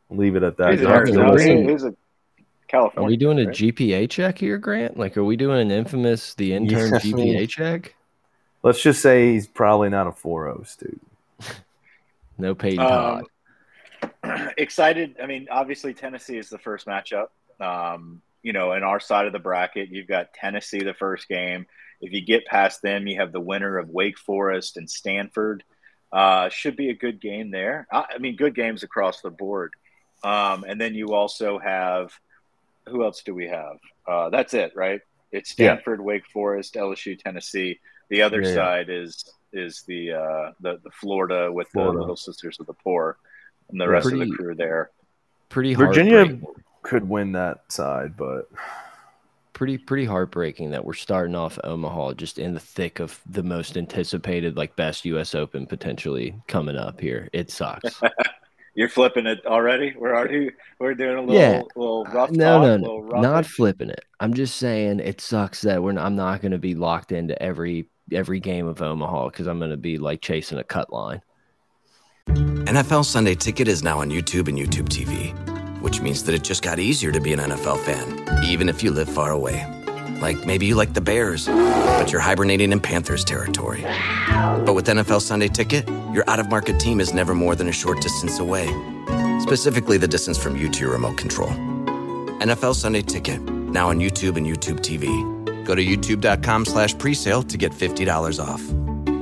[0.09, 0.71] Leave it at that.
[0.71, 1.31] He's, in Y'all Y'all can can Arizona.
[1.33, 1.65] listen.
[1.65, 1.69] listen.
[1.69, 1.95] He's a
[2.67, 3.05] California.
[3.05, 3.55] Are we doing a right?
[3.55, 4.97] GPA check here, Grant?
[4.97, 6.99] Like, are we doing an infamous the intern Yeah.
[6.99, 7.95] GPA check?
[8.63, 11.01] Let's just say he's probably not a 4-0 student.
[12.37, 13.25] No Peyton Um,
[14.23, 14.53] Todd.
[14.57, 15.15] excited.
[15.21, 17.27] I mean, obviously Tennessee is the first matchup.
[17.59, 21.65] Um, you know, in our side of the bracket, you've got Tennessee the first game.
[21.99, 25.63] If you get past them, you have the winner of Wake Forest and Stanford.
[26.13, 27.87] Uh, should be a good game there.
[27.91, 29.73] I, I mean, good games across the board.
[30.23, 32.11] Um, and then you also have
[32.87, 33.77] who else do we have?
[34.07, 35.01] Uh, that's it, right?
[35.31, 35.73] It's Yeah.
[35.75, 37.79] Stanford, Wake Forest, LSU, Tennessee.
[38.09, 38.55] The other Yeah, yeah.
[38.55, 41.93] side is is the uh, the the Florida with Florida.
[41.93, 43.17] the Little Sisters of the Poor
[43.69, 43.91] and the Yeah.
[43.91, 44.89] rest of the crew there.
[45.49, 46.39] Pretty Virginia-
[46.81, 48.49] Could win that side, but
[49.53, 53.75] pretty pretty heartbreaking that we're starting off Omaha just in the thick of the most
[53.77, 57.29] anticipated like best US Open potentially coming up here.
[57.33, 58.01] It sucks.
[58.75, 59.93] You're flipping it already.
[59.97, 61.61] We're already we're doing a little Yeah.
[61.75, 64.03] little rough no, talk, no, no, not flipping it.
[64.19, 65.97] I'm just saying it sucks that we're.
[65.97, 69.71] I'm not going to be locked into every every game of Omaha because I'm going
[69.71, 71.21] to be like chasing a cut line.
[72.27, 75.33] NFL Sunday Ticket is now on YouTube and YouTube TV,
[75.81, 78.91] which means that it just got easier to be an NFL fan, even if you
[78.91, 79.65] live far away.
[80.21, 83.81] Like maybe you like the Bears, but you're hibernating in Panthers territory.
[84.65, 87.71] But with NFL Sunday Ticket, your out of market team is never more than a
[87.71, 88.67] short distance away.
[89.39, 91.49] Specifically, the distance from you to your remote control.
[92.41, 95.07] NFL Sunday Ticket, now on YouTube and YouTube TV.
[95.65, 98.61] Go to youtube.com slash presale to get $50 off.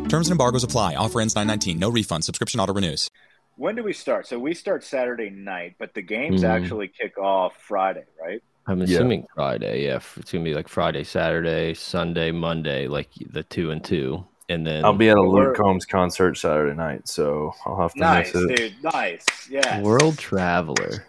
[0.09, 0.95] Terms and embargoes apply.
[0.95, 1.77] Offer ends 919.
[1.79, 2.23] No refund.
[2.23, 3.09] Subscription auto renews.
[3.57, 4.27] When do we start?
[4.27, 6.49] So we start Saturday night, but the games Mhm.
[6.49, 8.41] actually kick off Friday, right?
[8.67, 8.83] I'm Yeah.
[8.85, 9.85] assuming Friday.
[9.85, 14.67] Yeah, it's gonna be like Friday, Saturday, Sunday, Monday, like the two and two, and
[14.67, 18.33] then I'll be at a Luke Combs concert Saturday night, so I'll have to Nice,
[18.33, 18.55] miss it.
[18.57, 18.83] dude.
[18.83, 19.25] Nice.
[19.49, 19.81] Yeah.
[19.81, 21.05] World Traveler.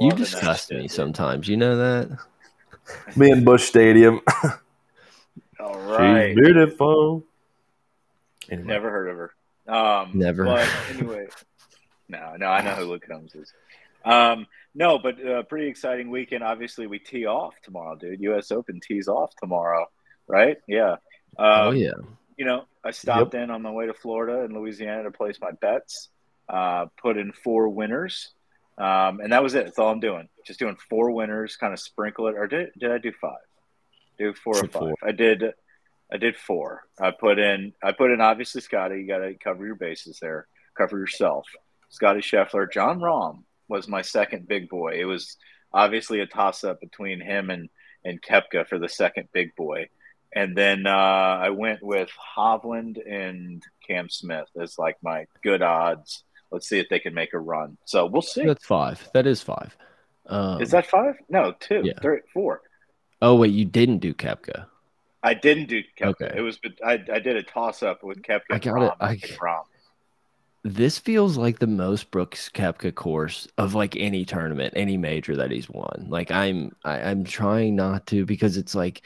[0.00, 1.46] You disgust me sometimes.
[1.48, 2.18] You know that.
[3.14, 4.20] Me in Busch Stadium.
[5.60, 6.28] All right.
[6.34, 7.22] She's beautiful.
[8.50, 9.32] Anyway, Never heard of her.
[9.72, 10.44] Um, Never.
[10.44, 11.26] But anyway,
[12.08, 13.52] no, no, I know who Luke Combs is.
[14.04, 16.42] Um, no, but uh, pretty exciting weekend.
[16.42, 18.20] Obviously, we tee off tomorrow, dude.
[18.22, 18.50] U.S.
[18.50, 19.86] Open tees off tomorrow,
[20.26, 20.56] right?
[20.66, 20.92] Yeah.
[21.38, 21.92] Um, oh yeah.
[22.38, 25.50] You know, I stopped in on my way to Florida and Louisiana to place my
[25.50, 26.08] bets.
[26.48, 28.32] Uh, put in four winners,
[28.78, 29.64] um, and that was it.
[29.64, 30.28] That's all I'm doing.
[30.46, 32.34] Just doing four winners, kind of sprinkle it.
[32.36, 33.36] Or did did I do five?
[34.18, 34.72] Do four or five?
[34.72, 34.94] four.
[35.02, 35.44] I did.
[36.10, 36.82] I did four.
[37.00, 37.74] I put in.
[37.82, 39.00] I put in obviously Scotty.
[39.00, 40.46] You got to cover your bases there.
[40.76, 41.46] Cover yourself.
[41.90, 42.70] Scotty Scheffler.
[42.70, 44.96] Jon Rahm was my second big boy.
[44.98, 45.36] It was
[45.72, 47.68] obviously a toss up between him and
[48.04, 49.88] and Koepka for the second big boy.
[50.34, 50.90] And then uh,
[51.46, 56.24] I went with Hovland and Cam Smith as like my good odds.
[56.50, 57.76] Let's see if they can make a run.
[57.84, 58.44] So we'll see.
[58.44, 59.08] That's five.
[59.14, 59.76] That is five.
[60.26, 61.14] Um, Is that five?
[61.28, 61.92] No, two, Yeah.
[62.00, 62.62] three, four.
[63.20, 64.66] Oh wait, you didn't do Koepka.
[65.22, 66.22] I didn't do Koepka.
[66.22, 66.32] Okay.
[66.36, 68.40] It was I, I did a toss up with Koepka.
[68.50, 68.92] I and got it.
[69.00, 69.62] I- Rahm.
[70.64, 75.50] This feels like the most Brooks Koepka course of like any tournament, any major that
[75.50, 76.06] he's won.
[76.08, 79.02] Like I'm, I, I'm trying not to because it's like,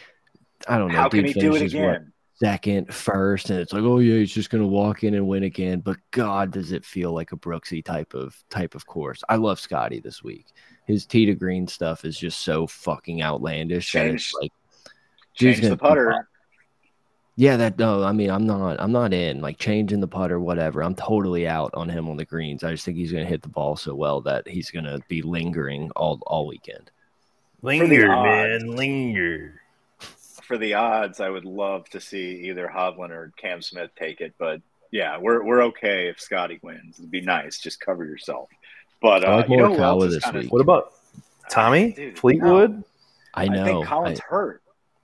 [0.68, 0.98] I don't know.
[0.98, 2.12] How can he do it finishes, what, again?
[2.34, 5.80] second, first, and it's like, oh yeah, he's just gonna walk in and win again.
[5.80, 9.22] But God, does it feel like a Brooksy type of type of course?
[9.28, 10.46] I love Scotty this week.
[10.86, 13.92] His tee to green stuff is just so fucking outlandish.
[13.92, 14.52] that it's like,
[15.36, 16.28] Change the putter.
[17.36, 20.40] Yeah, that no, I mean, I'm not, I'm not in like changing the putter, or
[20.40, 20.82] whatever.
[20.82, 22.64] I'm totally out on him on the greens.
[22.64, 25.90] I just think he's gonna hit the ball so well that he's gonna be lingering
[25.96, 26.90] all all weekend.
[27.62, 28.64] linger, odds.
[28.64, 29.60] man, linger.
[30.42, 34.32] For the odds, I would love to see either Hovland or Cam Smith take it.
[34.38, 36.98] But yeah, we're we're okay if Scotty wins.
[36.98, 37.58] It'd be nice.
[37.58, 38.48] Just cover yourself.
[39.02, 40.52] But I uh, like you know who Morikawa else is this kinda- week.
[40.52, 40.92] What about
[41.50, 42.82] Tommy Dude, Fleetwood?
[43.34, 43.64] I I know.
[43.64, 44.62] think Collins hurt.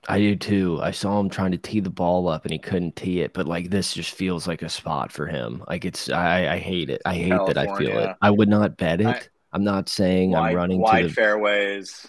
[0.09, 0.81] I do too.
[0.83, 3.47] I saw him trying to tee the ball up and he couldn't tee it, but
[3.47, 5.63] like this just feels like a spot for him.
[5.69, 7.03] Like it's I, I hate it.
[7.07, 8.17] I hate that I feel it.
[8.21, 9.07] I would not bet it.
[9.07, 9.23] I-
[9.55, 12.09] I'm not saying I'm running wide to the fairways.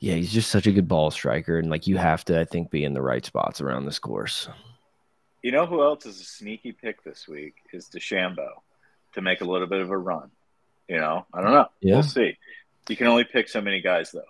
[0.00, 2.70] Yeah, he's just such a good ball striker and like you have to I think
[2.70, 4.46] be in the right spots around this course.
[5.42, 8.50] You know who else is a sneaky pick this week is DeChambeau
[9.14, 10.30] to make a little bit of a run.
[10.88, 11.68] You know, I don't know.
[11.80, 11.94] Yeah.
[11.94, 12.36] We'll see.
[12.88, 14.20] You can only pick so many guys though.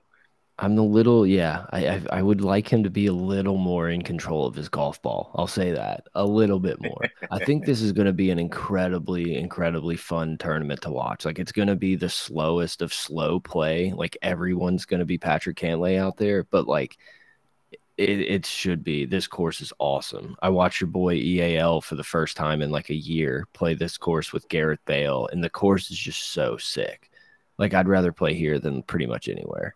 [0.62, 1.64] I'm a little, yeah.
[1.70, 4.68] I, I I would like him to be a little more in control of his
[4.68, 5.30] golf ball.
[5.34, 7.00] I'll say that a little bit more.
[7.30, 11.24] I think this is going to be an incredibly, incredibly fun tournament to watch.
[11.24, 13.92] Like it's going to be the slowest of slow play.
[13.92, 16.98] Like everyone's going to be Patrick Cantlay out there, but like
[17.96, 19.06] it, it should be.
[19.06, 20.36] This course is awesome.
[20.42, 23.96] I watched your boy EAL for the first time in like a year play this
[23.96, 27.10] course with Gareth Bale, and the course is just so sick.
[27.56, 29.74] Like I'd rather play here than pretty much anywhere.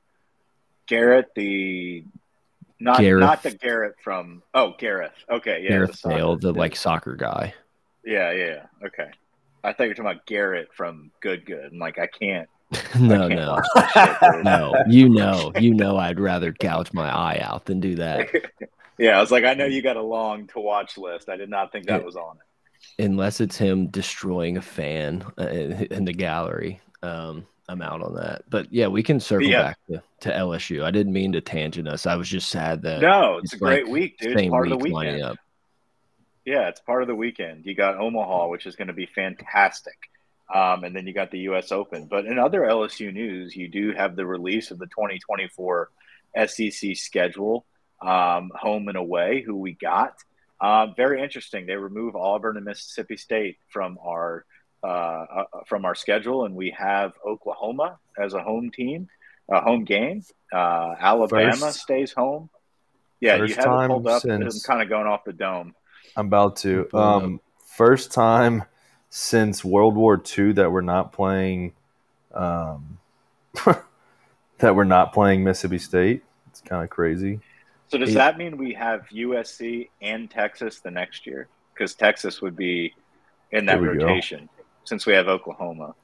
[0.86, 2.04] Garrett, the
[2.80, 3.20] not Gareth.
[3.20, 5.12] not the Garrett from oh Gareth.
[5.30, 7.54] Okay, yeah, the Gareth soccer Bale, the like soccer guy.
[8.04, 8.86] yeah, yeah, yeah.
[8.86, 9.10] Okay.
[9.62, 11.72] I thought you were talking about Garrett from Good Good.
[11.72, 12.48] I'm like, I can't.
[13.00, 13.62] no, I can't no,
[14.34, 14.74] shit, no.
[14.88, 18.28] You know, you know, I'd rather gouge my eye out than do that.
[18.98, 21.28] yeah, I was like, I know you got a long to watch list.
[21.30, 22.04] I did not think that Yeah.
[22.06, 23.04] was on it.
[23.04, 26.80] Unless it's him destroying a fan uh, in, in the gallery.
[27.02, 28.42] Um, I'm out on that.
[28.48, 29.62] But yeah, we can circle Yeah.
[29.62, 30.84] back to, to LSU.
[30.84, 32.06] I didn't mean to tangent us.
[32.06, 34.38] I was just sad that No, it's, it's a great like week, dude.
[34.38, 35.38] It's part of the weekend.
[36.44, 37.64] Yeah, it's part of the weekend.
[37.64, 39.96] You got Omaha, which is going to be fantastic.
[40.54, 41.72] Um, and then you got the U.S.
[41.72, 42.06] Open.
[42.06, 45.88] But in other LSU news, you do have the release of the 2024
[46.46, 47.64] SEC schedule,
[48.02, 50.16] um, home and away, who we got.
[50.60, 51.64] Um, very interesting.
[51.64, 54.44] They remove Auburn and Mississippi State from our
[54.84, 59.08] uh, uh, from our schedule, and we have Oklahoma as a home team,
[59.48, 60.22] a home game.
[60.52, 62.50] Uh, Alabama First- stays home.
[63.20, 64.22] Yeah, you first have it time pulled up.
[64.22, 65.74] since- I'm kind of going off the dome.
[66.16, 66.84] I'm about to.
[66.84, 67.22] Pull it up.
[67.22, 67.40] Um,
[67.76, 68.64] first time
[69.08, 71.72] since World War II that we're not playing.
[72.34, 72.98] Um,
[74.58, 76.22] that we're not playing Mississippi State.
[76.50, 77.40] It's kind of crazy.
[77.88, 81.48] So does It- that mean we have USC and Texas the next year?
[81.72, 82.94] Because Texas would be
[83.50, 84.46] in that rotation.
[84.46, 84.53] go.
[84.84, 85.94] Rotation since we have Oklahoma.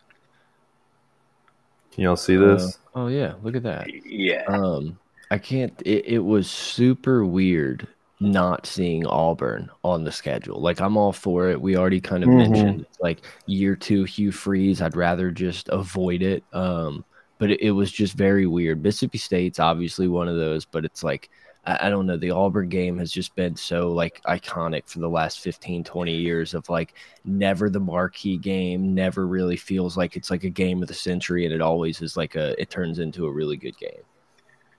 [1.93, 2.79] Can y'all see this?
[2.95, 3.89] Uh, oh yeah, look at that.
[4.07, 4.45] Yeah.
[4.49, 4.99] Um,
[5.31, 5.81] I can't.
[5.85, 7.87] It, it was super weird
[8.23, 10.61] not seeing Auburn on the schedule.
[10.61, 11.61] Like I'm all for it.
[11.61, 12.37] We already kind of Mhm.
[12.37, 14.83] mentioned it's like year two Hugh Freeze.
[14.83, 16.45] I'd rather just avoid it.
[16.53, 17.05] Um,
[17.39, 18.83] but it, it was just very weird.
[18.83, 21.31] Mississippi State's obviously one of those, but it's like
[21.65, 22.17] I, I don't know.
[22.17, 26.55] The Auburn game has just been so like iconic for the last 15, 20 years
[26.55, 26.95] of like
[27.25, 31.45] never the marquee game, never really feels like it's like a game of the century,
[31.45, 34.03] and it always is like a it turns into a really good game.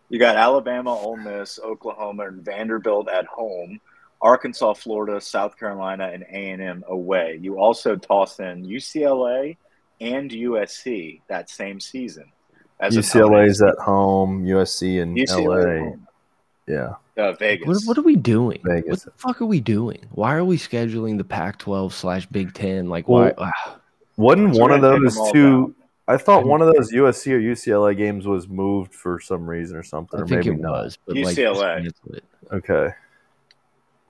[0.10, 3.80] You got Alabama, Ole Miss, Oklahoma, and Vanderbilt at home.
[4.22, 7.40] Arkansas, Florida, South Carolina, and A and M away.
[7.42, 9.58] You also toss in UCLA
[10.00, 12.26] and USC that same season.
[12.80, 15.90] As UCLA's at home, USC and UCLA LA.
[15.90, 16.08] home.
[16.68, 16.94] Yeah.
[17.18, 17.68] Uh, Vegas.
[17.68, 18.60] What, what are we doing?
[18.64, 20.00] What the fuck are we doing?
[20.12, 22.88] Why are we scheduling the Pac-12 slash Big Ten?
[22.90, 23.34] Like, why?
[23.38, 23.80] ah,
[24.18, 25.76] Wasn't So one of those them all two?
[26.08, 29.84] I thought one of those USC or UCLA games was moved for some reason or
[29.84, 30.72] something, I or think maybe it not.
[30.84, 31.84] was, but UCLA.
[31.84, 32.24] cancel it.
[32.52, 32.90] Okay.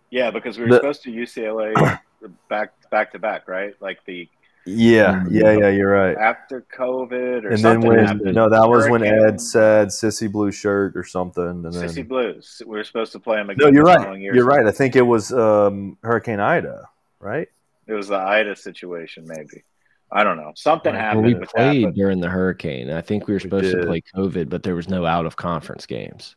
[0.09, 1.99] yeah, because we were The- supposed to UCLA
[2.49, 3.73] back back to back, right?
[3.81, 4.27] Like the
[4.65, 5.27] Yeah, Mhm.
[5.31, 5.69] yeah, yeah.
[5.69, 6.15] You're right.
[6.15, 8.35] after COVID or And then something when happened.
[8.35, 12.61] no, that was when Ed said "sissy blue shirt" or something, and then Sissy Blues.
[12.65, 13.67] We were supposed to play them again.
[13.67, 14.19] no, you're right.
[14.19, 14.35] year.
[14.35, 14.65] You're right.
[14.67, 16.87] I think it was um, Hurricane Ida,
[17.19, 17.47] right?
[17.87, 19.63] It was the Ida situation, maybe.
[20.11, 20.51] I don't know.
[20.55, 21.95] Something Well, happened we with played that.
[21.95, 22.91] during the hurricane.
[22.91, 25.37] I think we were We supposed to play COVID, but there was no out of
[25.37, 26.35] conference games.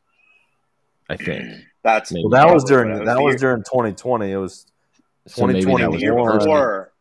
[1.10, 1.44] I think.
[1.82, 2.24] That's Maybe.
[2.24, 4.32] Well, that was during what it that the was during 2020.
[4.32, 4.66] It was
[5.26, 6.38] So maybe that was the year one.
[6.38, 6.92] before.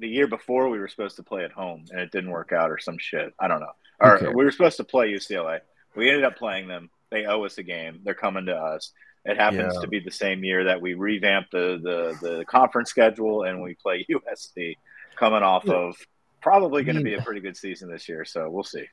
[0.00, 2.70] The year before, we were supposed to play at home, and it didn't work out,
[2.70, 3.32] or some shit.
[3.38, 3.72] I don't know.
[4.00, 4.28] Or Okay.
[4.28, 5.60] we were supposed to play UCLA.
[5.94, 6.90] We ended up playing them.
[7.10, 8.00] They owe us a game.
[8.02, 8.92] They're coming to us.
[9.26, 9.80] It happens Yeah.
[9.82, 13.74] to be the same year that we revamped the, the the conference schedule, and we
[13.74, 14.76] play USC,
[15.16, 15.74] coming off Yeah.
[15.74, 15.96] of
[16.40, 18.24] probably going to be a pretty good season this year.
[18.24, 18.86] So we'll see.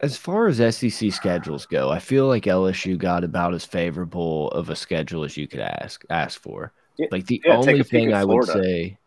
[0.00, 4.70] As far as SEC schedules go, I feel like LSU got about as favorable of
[4.70, 6.72] a schedule as you could ask ask for.
[6.96, 8.98] Yeah, Like the only thing I would say,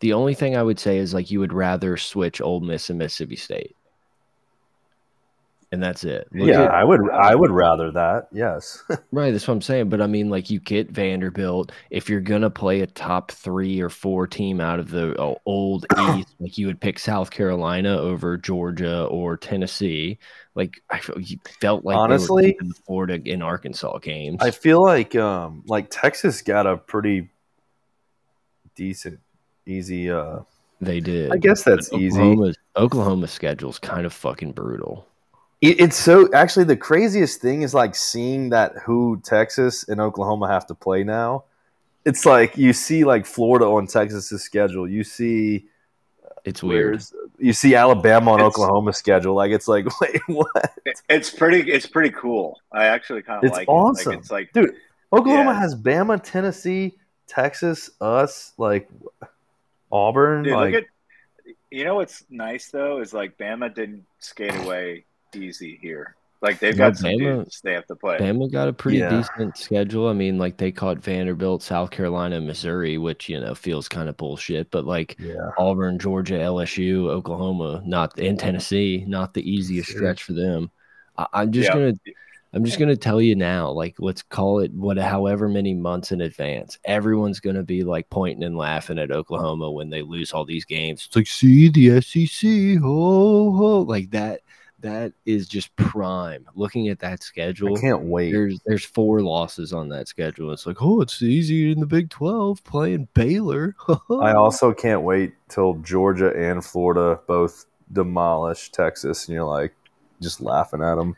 [0.00, 2.98] the only thing I would say is like you would rather switch Ole Miss and
[2.98, 3.74] Mississippi State,
[5.72, 6.28] and that's it.
[6.32, 6.62] Look yeah.
[6.62, 8.28] at- I would I would rather that.
[8.32, 8.82] Yes.
[9.10, 9.88] Right, that's what I'm saying.
[9.88, 11.72] But I mean, like, you get Vanderbilt.
[11.90, 15.86] If you're gonna play a top three or four team out of the uh, old
[16.16, 20.18] East, like you would pick South Carolina over Georgia or Tennessee.
[20.54, 24.38] Like, I felt, you felt like Honestly, in Florida and Arkansas games.
[24.40, 27.30] I feel like um like Texas got a pretty
[28.76, 29.20] decent
[29.68, 30.40] easy uh
[30.80, 31.32] they did.
[31.32, 32.20] I guess that's But easy.
[32.20, 35.06] Oklahoma's, Oklahoma's schedule's kind of fucking brutal.
[35.60, 40.46] It, it's so actually the craziest thing is like seeing that who Texas and Oklahoma
[40.48, 41.44] have to play now.
[42.04, 44.88] It's like you see like Florida on Texas's schedule.
[44.88, 45.66] You see
[46.44, 47.02] It's weird.
[47.40, 49.34] You see Alabama on It's- Oklahoma's schedule.
[49.34, 50.72] Like it's like wait what?
[51.08, 51.70] It's pretty.
[51.72, 52.60] It's pretty cool.
[52.72, 54.12] I actually kind of It's like awesome.
[54.12, 54.14] it.
[54.14, 54.74] Like, it's like Dude,
[55.12, 55.58] Oklahoma Yeah.
[55.60, 56.94] has Bama, Tennessee,
[57.26, 58.88] Texas, us, like
[59.90, 60.42] Auburn.
[60.44, 60.88] Dude, like look at
[61.70, 66.14] you know what's nice though is like Bama didn't skate away easy here.
[66.40, 68.16] Like they've No, got some Bama- dudes they have to play.
[68.18, 69.10] Bama got a pretty Yeah.
[69.10, 70.08] decent schedule.
[70.08, 74.16] I mean, like they caught Vanderbilt, South Carolina, Missouri, which you know feels kind of
[74.16, 74.70] bullshit.
[74.70, 75.50] But like yeah.
[75.58, 80.70] Auburn, Georgia, LSU, Oklahoma, not in Tennessee, not the easiest stretch for them.
[81.16, 81.74] I, I'm just Yeah.
[81.74, 81.94] gonna,
[82.54, 83.70] I'm just gonna tell you now.
[83.70, 86.78] Like, let's call it what, however many months in advance.
[86.84, 91.04] Everyone's gonna be like pointing and laughing at Oklahoma when they lose all these games.
[91.06, 94.40] It's like, see the SEC, ho ho, like that.
[94.80, 96.46] That is just prime.
[96.54, 98.32] Looking at that schedule, I can't wait.
[98.32, 100.52] there's there's four losses on that schedule.
[100.52, 103.74] It's like, oh, it's easy in the Big Twelve playing Baylor.
[103.88, 109.74] I also can't wait till Georgia and Florida both demolish Texas, and you're like
[110.20, 111.16] just laughing at them.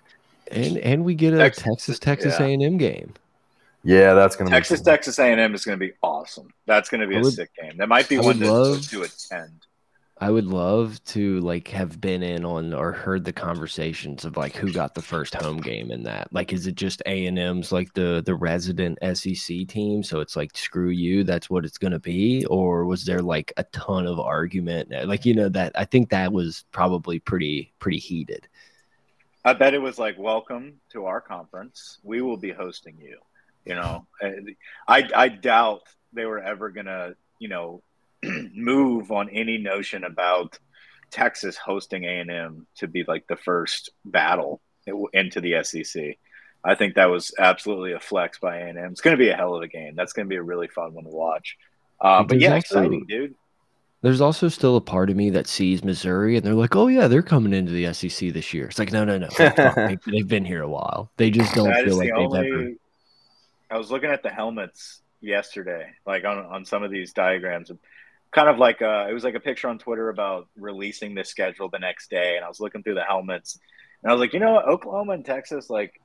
[0.51, 2.47] And and we get a Texas- Texas Texas yeah.
[2.47, 3.15] A and M game.
[3.83, 4.85] Yeah, that's gonna Texas be.
[4.85, 6.53] Texas A and M is going to be awesome.
[6.67, 7.79] That's going to be I a would- sick game.
[7.79, 9.67] That might be I one would to, love- to attend.
[10.23, 14.55] I would love to like have been in on or heard the conversations of like
[14.55, 16.31] who got the first home game in that.
[16.31, 20.03] Like, is it just A and M's like the the resident SEC team?
[20.03, 23.65] So it's like screw you, that's what it's gonna be, or was there like a
[23.73, 24.91] ton of argument?
[25.09, 28.47] Like you know that I think that was probably pretty pretty heated.
[29.45, 31.99] I bet it was like, "Welcome to our conference.
[32.03, 33.19] We will be hosting you."
[33.65, 34.07] You know,
[34.89, 35.83] I I doubt
[36.13, 37.83] they were ever gonna you know
[38.23, 40.59] move on any notion about
[41.11, 44.61] Texas hosting A and M to be like the first battle
[45.13, 46.19] into the SEC.
[46.63, 48.93] I think that was absolutely a flex by A and M.
[48.93, 49.95] It's going to be a hell of a game.
[49.97, 51.57] That's going to be a really fun one to watch.
[52.01, 53.35] Uh, but yeah, exciting, dude.
[54.03, 57.07] There's also still a part of me that sees Missouri and they're like, "Oh yeah,
[57.07, 59.29] they're coming into the SEC this year." It's like, no, no, no.
[60.07, 61.11] they've been here a while.
[61.17, 62.73] They just don't that feel like the they've only, ever.
[63.71, 67.71] I was looking at the helmets yesterday, like on on some of these diagrams,
[68.33, 71.69] kind of like uh, it was like a picture on Twitter about releasing the schedule
[71.69, 73.59] the next day, and I was looking through the helmets,
[74.03, 76.01] and I was like, you know what, Oklahoma and Texas, like,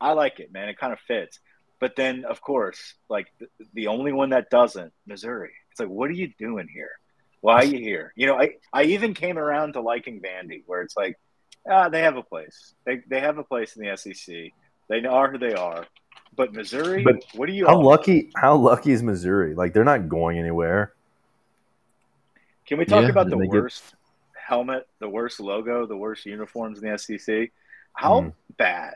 [0.00, 0.68] I like it, man.
[0.68, 1.40] It kind of fits.
[1.80, 5.52] But then, of course, like the, the only one that doesn't, Missouri.
[5.70, 6.99] It's like, what are you doing here?
[7.40, 8.12] Why are you here?
[8.16, 11.18] You know, I, I even came around to liking Vandy, where it's like,
[11.68, 12.74] ah, they have a place.
[12.84, 14.52] They, they have a place in the SEC.
[14.88, 15.86] They are who they are.
[16.36, 17.66] But Missouri, but what are you?
[17.66, 18.30] How lucky?
[18.36, 19.54] How lucky is Missouri?
[19.54, 20.94] Like they're not going anywhere.
[22.66, 24.40] Can we talk yeah, about the worst get...
[24.46, 27.50] helmet, the worst logo, the worst uniforms in the SEC?
[27.94, 28.32] How mm.
[28.56, 28.94] bad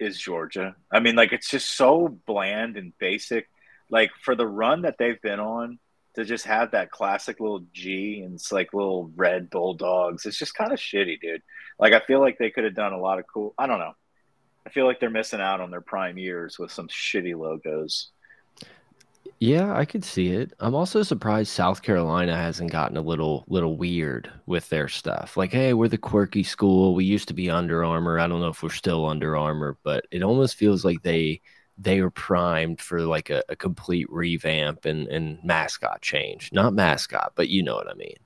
[0.00, 0.74] is Georgia?
[0.90, 3.48] I mean, like it's just so bland and basic.
[3.88, 5.78] Like for the run that they've been on,
[6.16, 10.26] to just have that classic little G and it's like little red bulldogs.
[10.26, 11.42] It's just kind of shitty, dude.
[11.78, 13.54] Like I feel like they could have done a lot of cool.
[13.58, 13.92] I don't know.
[14.66, 18.10] I feel like they're missing out on their prime years with some shitty logos.
[19.38, 20.54] Yeah, I could see it.
[20.58, 25.36] I'm also surprised South Carolina hasn't gotten a little little weird with their stuff.
[25.36, 26.94] Like, hey, we're the quirky school.
[26.94, 28.18] We used to be Under Armour.
[28.18, 31.42] I don't know if we're still Under Armour, but it almost feels like they
[31.78, 36.50] they are primed for like a, a complete revamp and, and mascot change.
[36.52, 38.16] Not mascot, but you know what I mean.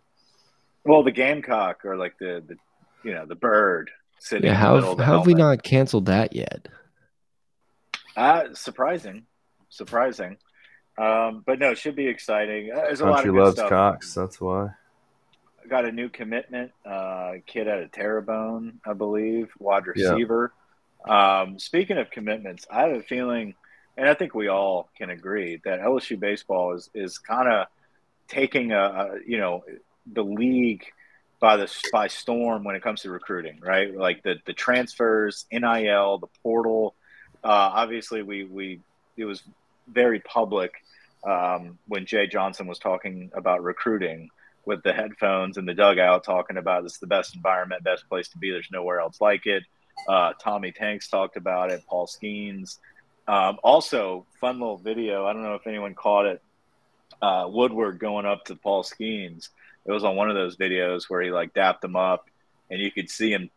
[0.85, 2.57] Well, the gamecock or like the, the
[3.05, 4.47] you know the bird sitting.
[4.47, 6.69] Yeah, how how have we not canceled that yet?
[8.17, 9.27] Uh surprising,
[9.69, 10.39] surprising.
[10.99, 12.71] Um, but no, it should be exciting.
[12.73, 13.69] Uh, there's a Country lot of loves stuff.
[13.71, 14.15] Cox.
[14.15, 14.71] That's why.
[15.65, 16.73] I Got a new commitment.
[16.85, 20.53] Uh, kid out of Terrebonne, I believe, wide receiver.
[21.09, 23.55] Um, speaking of commitments, I have a feeling,
[23.97, 27.67] and I think we all can agree that LSU baseball is is kind of
[28.29, 29.65] taking a, a, you know
[30.13, 30.85] the league
[31.41, 33.95] by the by storm when it comes to recruiting, right?
[33.95, 36.95] Like the the transfers, NIL, the portal.
[37.43, 38.81] Uh, obviously, we we
[39.17, 39.43] it was
[39.89, 40.73] very public
[41.25, 44.31] um, when Jay Johnson was talking about recruiting
[44.67, 48.29] with the headphones in the dugout, talking about this is the best environment, best place
[48.29, 48.51] to be.
[48.51, 49.65] There's nowhere else like it.
[50.09, 51.85] Uh, Tommy Tanks talked about it.
[51.87, 52.79] Paul Skenes.
[53.29, 55.27] Um, also, fun little video.
[55.27, 56.43] I don't know if anyone caught it.
[57.23, 59.51] Uh, Woodward going up to Paul Skenes.
[59.87, 62.29] It was on one of those videos where he like dapped him up,
[62.71, 63.51] and you could see him.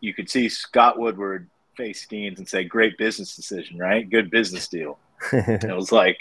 [0.00, 4.08] You could see Scott Woodward face Skenes and say, "Great business decision, right?
[4.08, 4.98] Good business deal."
[5.32, 6.18] it was like,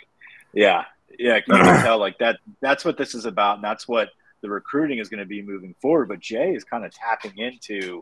[0.53, 0.85] yeah,
[1.19, 1.39] yeah.
[1.41, 2.39] Can You can tell like that.
[2.61, 4.09] That's what this is about, and that's what
[4.41, 6.09] the recruiting is going to be moving forward.
[6.09, 8.01] But Jay is kind of tapping into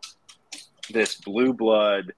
[0.89, 2.13] this blue blood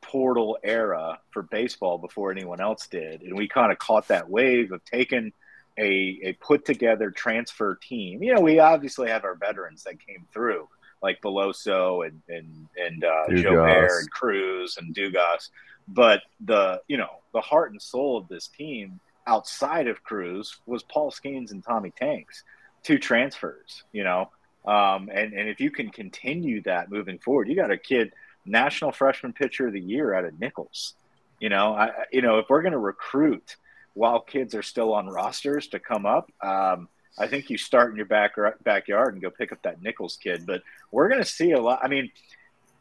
[0.00, 3.22] portal era for baseball before anyone else did.
[3.22, 5.32] And we kind of caught that wave of taking
[5.78, 8.22] a, a put together transfer team.
[8.22, 10.68] You know, we obviously have our veterans that came through,
[11.02, 15.50] like Beloso and and and uh, Jobert and Crews and Dugas.
[15.86, 20.82] But the you know the heart and soul of this team outside of Crews was
[20.82, 22.42] Paul Skenes and Tommy Tanks,
[22.82, 23.84] two transfers.
[23.92, 24.30] You know,
[24.68, 28.12] um, and, and if you can continue that moving forward, you got a kid,
[28.44, 30.92] national freshman pitcher of the year out of Nicholls.
[31.40, 33.56] You know, I, you know, if we're going to recruit
[33.94, 36.88] while kids are still on rosters to come up, um,
[37.18, 40.44] I think you start in your back backyard and go pick up that Nicholls kid.
[40.46, 40.62] But
[40.92, 41.80] we're going to see a lot.
[41.82, 42.10] I mean,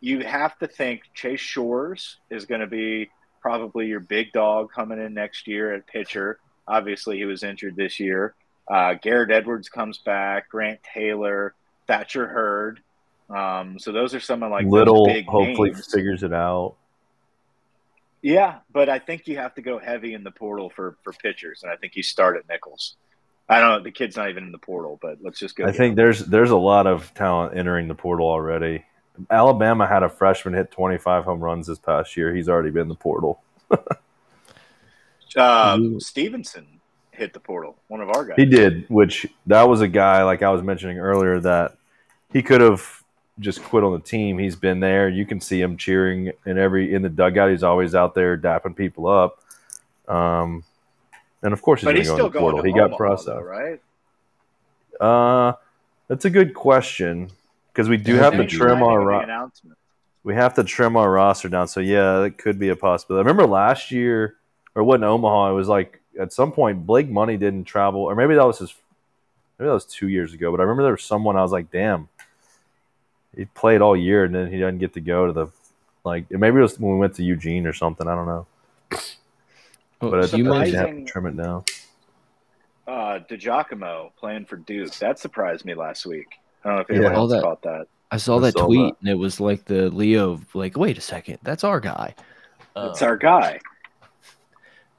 [0.02, 3.10] you have to think Chase Shores is going to be
[3.42, 6.38] probably your big dog coming in next year at pitcher.
[6.68, 8.36] Obviously, he was injured this year.
[8.68, 10.50] Uh, Garrett Edwards comes back.
[10.50, 11.54] Grant Taylor.
[11.88, 12.82] Thatcher Hurd.
[13.30, 15.92] Um, so those are some of like little hopefully names.
[15.92, 16.76] figures it out.
[18.22, 21.64] Yeah, but I think you have to go heavy in the portal for for pitchers,
[21.64, 22.96] and I think you start at Nicholls.
[23.50, 23.84] I don't know.
[23.84, 25.66] The kid's not even in the portal, but let's just go.
[25.66, 25.96] I think him.
[25.96, 28.86] there's there's a lot of talent entering the portal already.
[29.32, 32.36] Alabama had a freshman hit 25 home runs this past year.
[32.36, 33.42] He's already been in the portal.
[35.36, 36.77] uh, Stevenson
[37.18, 37.76] hit the portal.
[37.88, 38.36] One of our guys.
[38.38, 41.76] He did, which that was a guy like I was mentioning earlier that
[42.32, 43.04] he could have
[43.40, 44.38] just quit on the team.
[44.38, 45.10] He's been there.
[45.10, 47.52] You can see him cheering in every in the dugout.
[47.52, 49.44] He's always out there dapping people up.
[50.08, 50.64] Um,
[51.42, 52.64] and of course, he's, going to the portal.
[52.64, 53.82] He got processed, right?
[55.00, 55.54] Uh,
[56.08, 57.30] that's a good question
[57.72, 59.52] because we do have to trim our ro-
[60.24, 61.68] we have to trim our roster down.
[61.68, 63.26] So yeah, that could be a possibility.
[63.26, 64.36] I remember last year,
[64.76, 68.16] or what in Omaha, it was like at some point Blake Money didn't travel, or
[68.16, 68.74] maybe that was his.
[69.60, 71.72] Maybe that was two years ago, but I remember there was someone I was like,
[71.72, 72.10] "Damn,
[73.36, 75.48] he played all year and then he doesn't get to go to the
[76.04, 78.08] Like maybe it was when we went to Eugene or something.
[78.08, 78.46] I don't know.
[80.00, 81.64] Well, But I think you they mentioned have to trim it down.
[82.88, 84.94] Uh, DiGiacomo playing for Duke.
[84.96, 86.28] That surprised me last week.
[86.64, 86.96] I don't know if Yeah.
[86.98, 87.88] anyone All else that- caught that.
[88.12, 89.00] I saw I that saw tweet that.
[89.02, 92.16] and it was like the Leo like wait a second that's our guy.
[92.78, 93.60] It's Uh, our guy.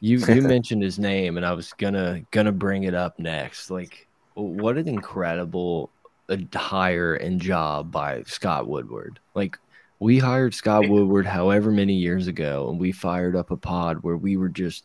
[0.01, 3.71] You you mentioned his name, and I was gonna gonna bring it up next.
[3.71, 5.91] Like, what an incredible
[6.29, 9.19] uh, hire and job by Scott Woodward.
[9.35, 9.59] Like,
[9.99, 14.17] we hired Scott Woodward however many years ago, and we fired up a pod where
[14.17, 14.85] we were just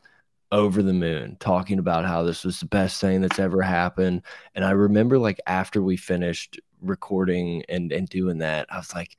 [0.51, 4.21] over the moon talking about how this was the best thing that's ever happened.
[4.55, 9.17] And I remember, like, after we finished recording and and doing that, I was like.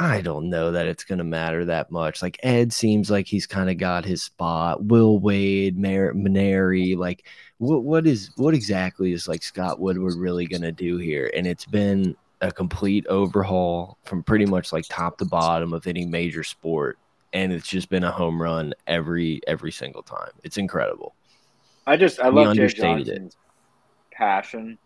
[0.00, 2.22] I don't know that it's going to matter that much.
[2.22, 4.84] Like Ed seems like he's kind of got his spot.
[4.84, 7.26] Will Wade, Mar- Mainieri, like
[7.58, 11.32] what what is what exactly is like Scott Woodward really going to do here?
[11.34, 16.06] And it's been a complete overhaul from pretty much like top to bottom of any
[16.06, 16.96] major sport,
[17.32, 20.30] and it's just been a home run every every single time.
[20.44, 21.16] It's incredible.
[21.88, 23.36] I just I We love Jay understated it.
[24.12, 24.78] Passion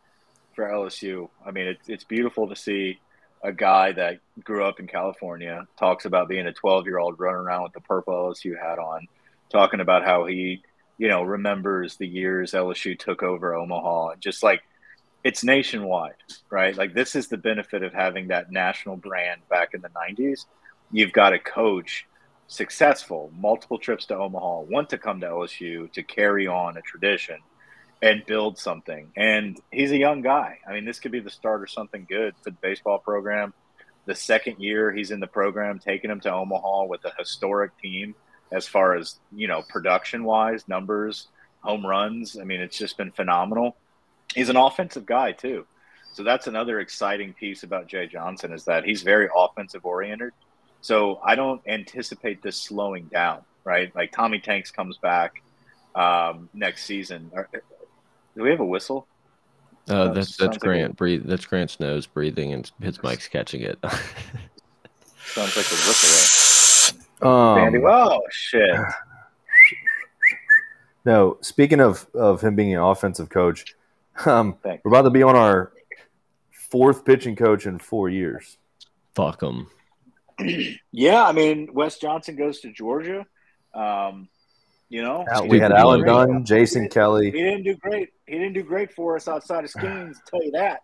[0.54, 1.28] for LSU.
[1.44, 2.98] I mean, it's it's beautiful to see
[3.42, 7.40] a guy that grew up in California talks about being a 12 year old running
[7.40, 9.06] around with the purple LSU hat on,
[9.50, 10.62] talking about how he,
[10.98, 14.62] you know, remembers the years LSU took over Omaha, and just like
[15.24, 16.14] it's nationwide,
[16.50, 16.76] right?
[16.76, 20.46] Like this is the benefit of having that national brand back in the 90s.
[20.90, 22.06] You've got a coach
[22.48, 27.38] successful, multiple trips to Omaha, want to come to LSU to carry on a tradition
[28.02, 29.12] and build something.
[29.16, 30.58] And he's a young guy.
[30.68, 33.54] I mean, this could be the start of something good for the baseball program.
[34.06, 38.16] The second year he's in the program, taking him to Omaha with a historic team
[38.50, 41.28] as far as, you know, production wise, numbers,
[41.60, 42.36] home runs.
[42.36, 43.76] I mean, it's just been phenomenal.
[44.34, 45.64] He's an offensive guy, too.
[46.12, 50.32] So that's another exciting piece about Jay Johnson is that he's very offensive oriented.
[50.80, 53.94] So I don't anticipate this slowing down, right?
[53.94, 55.42] Like Tommy Tanks comes back
[55.94, 57.30] um, next season.
[58.36, 59.06] Do we have a whistle?
[59.88, 61.24] Uh, Oh, that's sounds that's like Grant breathe.
[61.26, 63.78] That's Grant's nose breathing, and his mic's catching it.
[65.24, 66.98] Sounds like a whistle.
[67.28, 68.76] Um, Andy, oh shit!
[71.04, 73.74] No, speaking of of him being an offensive coach,
[74.24, 74.84] um, Thanks.
[74.84, 75.72] we're about to be on our
[76.70, 78.56] fourth pitching coach in four years.
[79.14, 79.68] Fuck him.
[80.92, 83.26] Yeah, I mean, Wes Johnson goes to Georgia.
[83.74, 84.28] Um,
[84.92, 86.12] you know, Al- we had didn't Alan great.
[86.12, 87.30] Dunn, Jason He Kelly.
[87.30, 88.10] He didn't do great.
[88.26, 90.18] He didn't do great for us outside of Skenes.
[90.26, 90.82] Tell you that.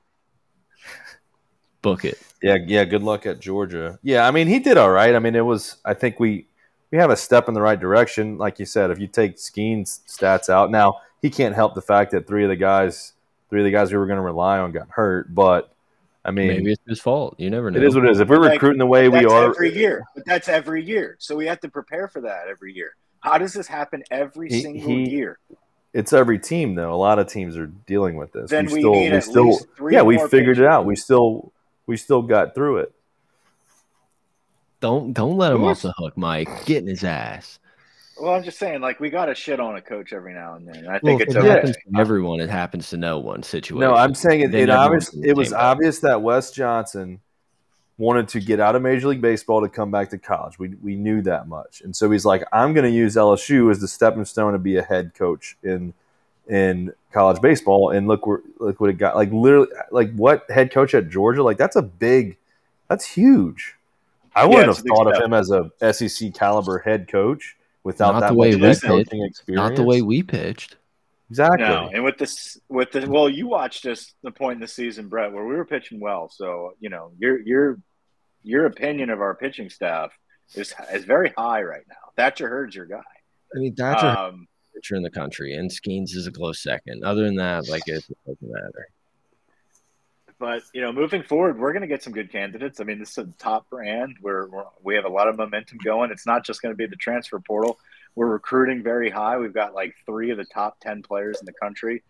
[1.82, 2.18] Book it.
[2.42, 2.84] Yeah, yeah.
[2.84, 3.98] Good luck at Georgia.
[4.02, 5.14] Yeah, I mean he did all right.
[5.14, 5.76] I mean it was.
[5.84, 6.46] I think we
[6.90, 8.38] we have a step in the right direction.
[8.38, 12.12] Like you said, if you take Skenes' stats out, now he can't help the fact
[12.12, 13.12] that three of the guys,
[13.50, 15.32] three of the guys we were going to rely on got hurt.
[15.34, 15.70] But
[16.24, 17.34] I mean, Maybe it's his fault.
[17.38, 17.76] You never know.
[17.76, 18.20] it is what it is.
[18.20, 20.02] If we're recruiting the way we are, every year.
[20.14, 21.16] But that's every year.
[21.18, 22.96] So we have to prepare for that every year.
[23.20, 25.38] How does this happen every He- single he- year?
[25.94, 26.92] it's every team though.
[26.92, 28.50] A lot of teams are dealing with this.
[28.50, 30.84] Then we still, need at still, least three yeah, we more figured it out.
[30.86, 31.52] We still,
[31.86, 32.92] we still got through it.
[34.80, 36.64] Don't don't let him Who off the hook, Mike.
[36.66, 37.58] Get in his ass.
[38.20, 40.66] Well, I'm just saying, like we got to shit on a coach every now and
[40.66, 40.88] then.
[40.88, 41.48] I think if it's it okay.
[41.48, 42.40] happens to everyone.
[42.40, 43.42] It happens to no one.
[43.42, 43.80] Situation.
[43.80, 44.50] No, I'm saying it.
[44.52, 47.20] Then It, everyone's obvious, it was obvious that Wes Johnson
[47.98, 50.58] wanted to get out of Major League Baseball to come back to college.
[50.58, 53.80] We we knew that much, and so he's like, I'm going to use LSU as
[53.80, 55.92] the stepping stone to be a head coach in
[56.48, 57.90] in college baseball.
[57.90, 59.16] And look where look what it got.
[59.16, 61.42] Like literally, like what head coach at Georgia?
[61.42, 62.36] Like that's a big,
[62.88, 63.74] that's huge.
[64.34, 68.20] I wouldn't it's have thought of him as a SEC caliber head coach without Not
[68.20, 69.12] that the way much we head pitched.
[69.12, 69.70] experience.
[69.70, 70.76] not the way we pitched.
[71.30, 71.66] exactly.
[71.66, 75.08] No, and with this, with the well, you watched us the point in the season,
[75.08, 76.28] Brett, where we were pitching well.
[76.28, 77.78] So you know your your
[78.48, 80.10] your opinion of our pitching staff
[80.54, 82.12] is is very high right now.
[82.16, 83.02] Thatcher Hurd's your guy.
[83.54, 87.04] I mean, Thatcher Um, pitcher in the country, and Skenes is a close second.
[87.04, 88.88] Other than that, like it doesn't matter.
[90.38, 92.80] but you know, moving forward, we're going to get some good candidates.
[92.80, 94.16] I mean, this is a top brand.
[94.22, 96.10] We're, we're we have a lot of momentum going.
[96.10, 97.78] It's not just going to be the transfer portal.
[98.14, 99.36] We're recruiting very high.
[99.36, 102.02] We've got like three of the top ten players in the country.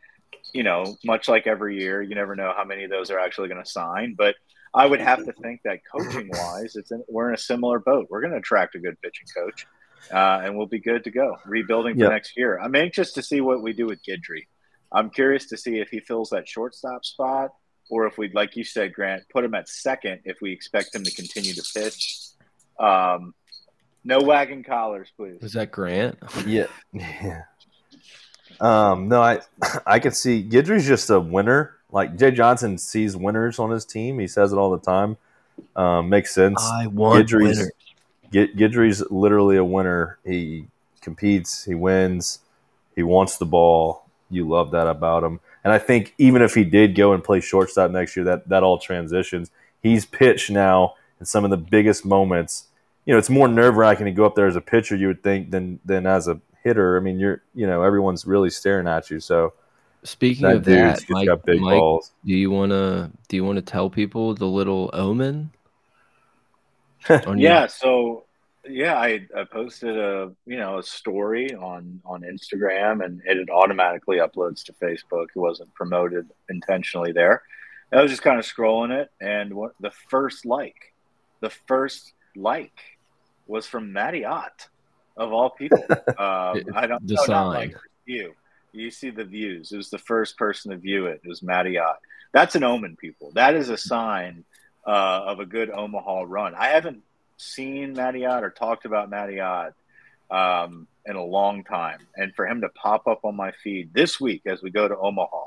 [0.52, 3.48] You know, much like every year, you never know how many of those are actually
[3.48, 4.14] going to sign.
[4.16, 4.34] But
[4.74, 8.06] I would have to think that coaching wise, it's in, we're in a similar boat.
[8.10, 9.66] We're going to attract a good pitching coach,
[10.12, 11.36] uh, and we'll be good to go.
[11.46, 12.10] Rebuilding for Yep.
[12.10, 12.58] next year.
[12.58, 14.46] I'm anxious to see what we do with Guidry.
[14.90, 17.50] I'm curious to see if he fills that shortstop spot
[17.90, 21.04] or if we'd, like you said, Grant, put him at second if we expect him
[21.04, 22.20] to continue to pitch.
[22.80, 23.34] Um,
[24.04, 25.40] no wagon collars, please.
[25.42, 26.18] Was that Grant?
[26.46, 26.66] Yeah.
[26.94, 27.42] Yeah.
[28.60, 29.40] Um, no, I
[29.86, 31.74] I could see Guidry's just a winner.
[31.90, 34.18] Like Jay Johnson sees winners on his team.
[34.18, 35.16] He says it all the time.
[35.74, 36.62] Um, makes sense.
[36.62, 37.70] I want Guidry's- winners.
[38.30, 40.18] Gid- Guidry's literally a winner.
[40.24, 40.66] He
[41.00, 42.40] competes, he wins,
[42.94, 44.04] he wants the ball.
[44.28, 45.40] You love that about him.
[45.64, 48.62] And I think even if he did go and play shortstop next year, that that
[48.62, 49.50] all transitions.
[49.82, 52.64] He's pitched now in some of the biggest moments.
[53.06, 55.22] You know, it's more nerve wracking to go up there as a pitcher, you would
[55.22, 56.96] think, than than as a hitter.
[56.96, 59.20] I mean, you're you know everyone's really staring at you.
[59.20, 59.54] So
[60.04, 62.12] Speaking that of that, Mike, got big Mike, balls.
[62.24, 65.50] do you wanna do you wanna tell people the little omen?
[67.10, 68.24] on your- Yeah, so
[68.68, 74.18] yeah, I, I posted a you know a story on on Instagram and it automatically
[74.18, 75.26] uploads to Facebook.
[75.34, 77.42] It wasn't promoted intentionally there.
[77.92, 80.92] I was just kind of scrolling it, and what the first like,
[81.40, 82.78] the first like,
[83.46, 84.68] was from Matty Ott,
[85.18, 85.84] of all people.
[86.18, 87.46] Um, I don't The no, not sign.
[87.46, 88.34] like you.
[88.72, 89.70] You see the views.
[89.72, 91.20] It was the first person to view it.
[91.24, 91.98] It was Matty Ott.
[92.32, 93.30] That's an omen, people.
[93.34, 94.44] That is a sign
[94.86, 94.90] uh,
[95.26, 96.54] of a good Omaha run.
[96.56, 97.02] I haven't
[97.36, 99.74] seen Matty Ott or talked about Matty Ott
[100.30, 104.20] um, in a long time, and for him to pop up on my feed this
[104.20, 105.44] week as we go to Omaha,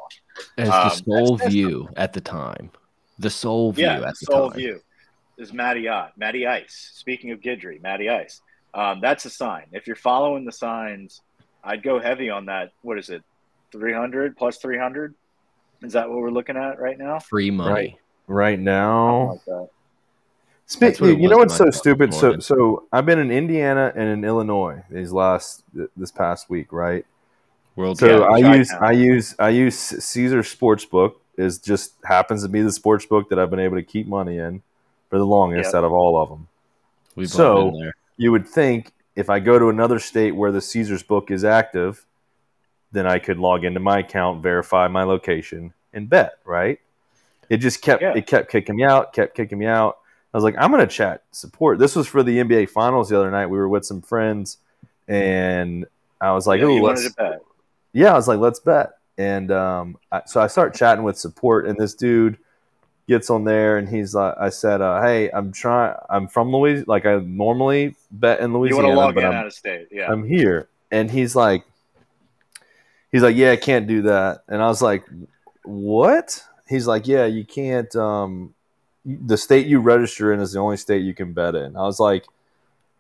[0.57, 2.72] as the um, sole that's- view at the time.
[3.19, 4.59] The sole view yeah, at the Soul time.
[4.59, 4.82] View
[5.38, 6.91] is Matty Ott, Matty Ice.
[6.95, 8.41] Speaking of Guidry, Matty Ice.
[8.74, 9.65] Um, that's a sign.
[9.72, 11.22] If you're following the signs,
[11.63, 12.72] I'd go heavy on that.
[12.82, 13.24] What is it?
[13.72, 15.13] 300 plus 300?
[15.82, 17.19] Is that what we're looking at right now?
[17.19, 17.72] Free money.
[17.74, 17.95] Right.
[18.28, 19.69] Right now, like that.
[20.67, 22.13] Speak, That's what it you know was what's so stupid?
[22.13, 25.63] So, so I've been in Indiana and in Illinois these last
[25.97, 27.05] this past week, right?
[27.76, 28.30] World So Cup.
[28.30, 28.57] I Chi-town.
[28.57, 33.28] use I use I use Caesar Sportsbook is just happens to be the sports book
[33.30, 34.61] that I've been able to keep money in
[35.09, 35.76] for the longest Yep.
[35.76, 36.47] out of all of them.
[37.15, 37.95] We've so- all been there.
[38.22, 42.05] You would think if I go to another state where the Caesar's book is active,
[42.91, 46.34] then I could log into my account, verify my location, and bet.
[46.45, 46.80] Right?
[47.49, 48.13] It just kept Yeah.
[48.15, 49.97] it kept kicking me out, kept kicking me out.
[50.34, 51.80] I was like, I'm gonna chat support.
[51.80, 53.47] This was for the NBA Finals the other night.
[53.47, 54.57] We were with some friends,
[55.07, 55.86] and
[56.22, 57.41] I was like, Yeah, "Oh, let's." bet.
[57.91, 58.91] yeah, I was like, let's bet.
[59.17, 62.38] And um, I, so I start chatting with support, and this dude
[63.12, 66.86] gets on there, and he's like, I said, uh, hey, I'm trying, I'm from Louisiana,
[66.88, 69.89] like I normally bet in You Louisiana, want to log in I'm, out of state.
[69.91, 70.12] Yeah.
[70.12, 70.70] I'm here.
[70.89, 71.64] And he's like,
[73.12, 74.43] he's like, yeah, I can't do that.
[74.47, 75.03] And I was like,
[75.64, 76.43] what?
[76.68, 77.93] He's like, yeah, you can't.
[77.95, 78.53] Um,
[79.05, 81.76] the state you register in is the only state you can bet in.
[81.76, 82.26] I was like,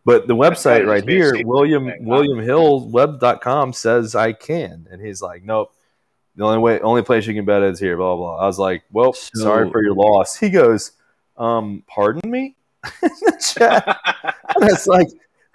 [0.03, 1.91] but the website right just be a here, William?
[2.01, 4.87] William Hill web.com says I can.
[4.91, 5.73] And he's like, nope.
[6.35, 7.97] The only way, only place you can bet is here.
[7.97, 8.37] Blah blah.
[8.37, 10.35] I was like, well, So- sorry for your loss.
[10.37, 10.91] He goes,
[11.37, 12.55] um, pardon me.
[13.03, 13.85] In the chat.
[14.55, 15.07] And I was like,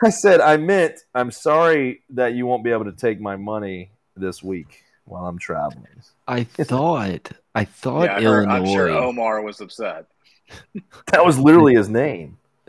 [0.04, 3.90] I said, I meant, I'm sorry that you won't be able to take my money
[4.16, 5.86] this week while I'm traveling.
[6.28, 10.06] I thought I thought yeah, I heard- I'm sure Omar was upset.
[11.12, 12.38] That was literally his name.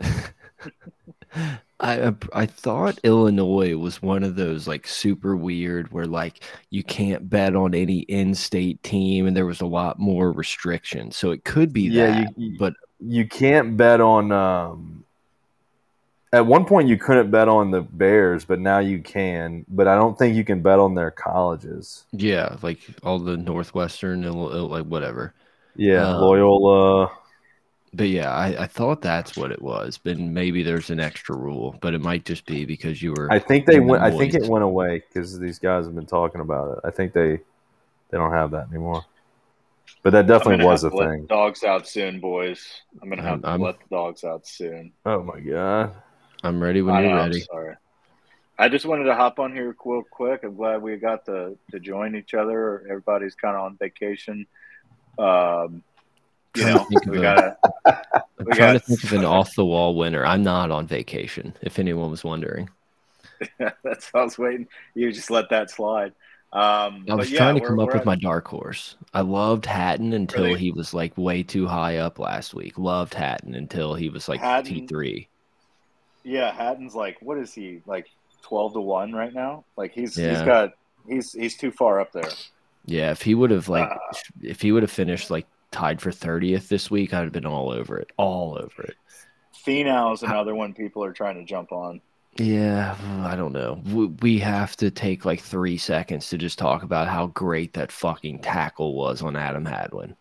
[1.80, 7.30] I I thought Illinois was one of those like super weird where like you can't
[7.30, 11.16] bet on any in-state team and there was a lot more restrictions.
[11.16, 14.32] So it could be Yeah, that, you- but You can't bet on.
[14.32, 15.04] Um,
[16.32, 19.64] at one point, you couldn't bet on the Bears, but now you can.
[19.68, 22.04] But I don't think you can bet on their colleges.
[22.12, 25.32] yeah, like all the Northwestern Ill- like whatever.
[25.76, 27.12] Yeah, Um, Loyola.
[27.98, 29.98] But yeah, I, I thought that's what it was.
[29.98, 33.40] But maybe there's an extra rule, but it might just be because you were I
[33.40, 34.02] think they in the went.
[34.04, 36.84] I think it went away because these guys have been talking about it.
[36.84, 37.40] I think they
[38.10, 39.04] they don't have that anymore.
[40.04, 41.22] But that definitely gonna was a have to let thing.
[41.22, 42.64] the Dogs out soon, boys.
[43.02, 44.92] I'm gonna have I'm- to I'm- let the dogs out soon.
[45.04, 45.92] Oh my god.
[46.44, 47.40] I'm ready when I you're know, I'm ready.
[47.40, 47.74] sorry.
[48.60, 50.44] I just wanted to hop on here real quick.
[50.44, 52.84] I'm glad we got to to join each other.
[52.88, 54.46] Everybody's kind of on vacation.
[55.18, 55.82] Um,
[56.58, 59.64] you know, we a- got I'm we trying got- to think of an off the
[59.64, 60.24] wall winner.
[60.24, 62.68] I'm not on vacation, if anyone was wondering.
[63.82, 64.66] that's I was waiting.
[64.94, 66.12] You just let that slide.
[66.52, 68.96] Um, I was yeah, trying to come up with at- my dark horse.
[69.12, 70.58] I loved Hatton until Really?
[70.58, 72.78] he was like way too high up last week.
[72.78, 75.28] Loved Hatton until he was like T three.
[76.24, 78.06] Yeah, Hatton's like, what is he like,
[78.42, 79.64] twelve to one right now?
[79.76, 80.72] Like he's he's got
[81.06, 82.30] he's he's too far up there.
[82.86, 83.98] Yeah, if he would have like Ah.
[84.42, 87.70] if he would have finished like tied for thirtieth this week, I'd have been all
[87.70, 88.10] over it.
[88.16, 88.96] All over it.
[89.66, 92.00] Finau is another one people are trying to jump on.
[92.36, 93.82] Yeah, I don't know.
[93.84, 97.90] We, we have to take like three seconds to just talk about how great that
[97.90, 100.14] fucking tackle was on Adam Hadwin.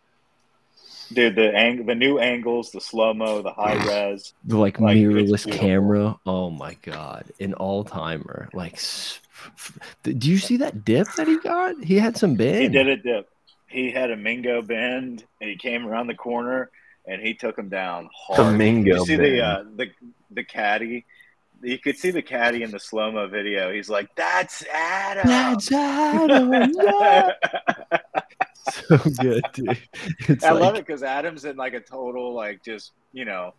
[1.13, 3.75] Dude, the ang- the new angles, the slow mo, the high
[4.09, 4.33] res.
[4.45, 6.17] The like, Like, mirrorless camera.
[6.25, 8.49] Oh my god, an all timer.
[8.51, 9.19] Like, s-
[9.55, 11.81] f- f- do you see that dip that he got?
[11.83, 12.63] He had some big.
[12.63, 13.29] He did a dip.
[13.67, 16.71] He had a Mingo bend, and he came around the corner,
[17.05, 18.57] and he took him down hard.
[18.57, 19.33] Mingo you see bend.
[19.33, 19.87] the uh, the
[20.31, 21.05] the caddy
[21.61, 23.71] you could see the caddy in the slow mo video.
[23.71, 26.73] He's like, "That's Adam." That's Adam.
[26.75, 27.31] yeah.
[28.71, 29.77] so good, dude.
[30.27, 33.53] It's I like, love it because Adam's in like a total like just you know,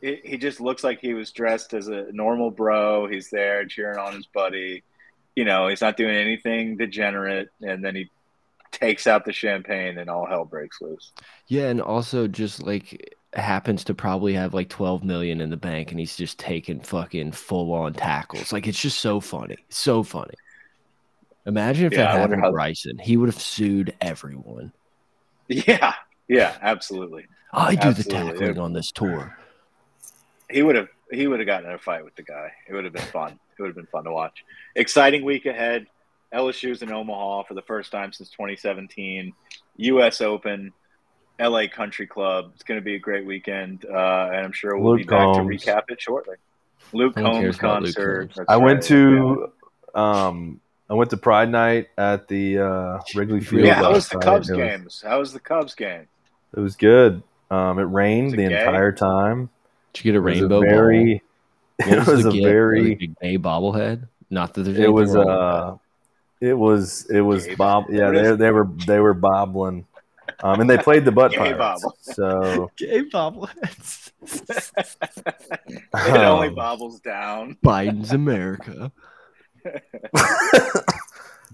[0.00, 3.06] he, he just looks like he was dressed as a normal bro.
[3.06, 4.82] He's there cheering on his buddy.
[5.36, 8.10] You know, he's not doing anything degenerate, and then he
[8.72, 11.12] takes out the champagne, and all hell breaks loose.
[11.46, 15.90] Yeah, and also just like happens to probably have like 12 million in the bank
[15.90, 18.52] and he's just taking fucking full on tackles.
[18.52, 19.56] Like it's just so funny.
[19.68, 20.34] So funny.
[21.46, 22.98] Imagine if Yeah, that I happened to Bryson.
[22.98, 24.72] He would have sued everyone.
[25.48, 25.94] Yeah,
[26.28, 27.26] yeah, absolutely.
[27.52, 28.32] I do the Absolutely.
[28.32, 29.34] tackling on this tour.
[30.50, 32.52] He would have he would have gotten in a fight with the guy.
[32.68, 33.38] It would have been fun.
[33.58, 34.44] It would have been fun to watch.
[34.74, 35.86] Exciting week ahead.
[36.34, 39.32] LSU's in Omaha for the first time since 2017.
[39.78, 40.20] U.S.
[40.20, 40.72] Open,
[41.38, 41.68] L.A.
[41.68, 42.50] Country Club.
[42.54, 45.34] It's going to be a great weekend, uh, and I'm sure we'll Luke be back
[45.34, 46.36] to recap it shortly.
[46.92, 48.20] Luke No one Combs cares about Luke concert.
[48.20, 48.36] Combs.
[48.36, 48.88] That's I went right.
[48.88, 49.52] to
[49.94, 50.60] um
[50.90, 53.64] I went to Pride Night at the uh, Wrigley Field.
[53.64, 54.24] Yeah, how was last the night.
[54.24, 56.06] Cubs It was- How was the Cubs game?
[56.56, 57.22] It was good.
[57.50, 58.58] Um, it rained it the gay?
[58.60, 59.50] entire time.
[59.92, 61.22] Did you get a It was rainbow very.
[61.80, 62.42] It was a gift?
[62.44, 62.92] very.
[62.92, 64.08] a big gay bobblehead.
[64.30, 65.76] Not that there's It anything was wrong with uh,
[66.40, 67.86] it was it was Gay bob.
[67.90, 69.86] Yeah, they they were they were bobbling,
[70.42, 71.58] um, and they played the butt Gay pirates.
[71.58, 71.96] bobble.
[72.02, 74.12] So gay bobbleheads.
[75.94, 77.56] it only Um, bobbles down.
[77.64, 78.90] Biden's America.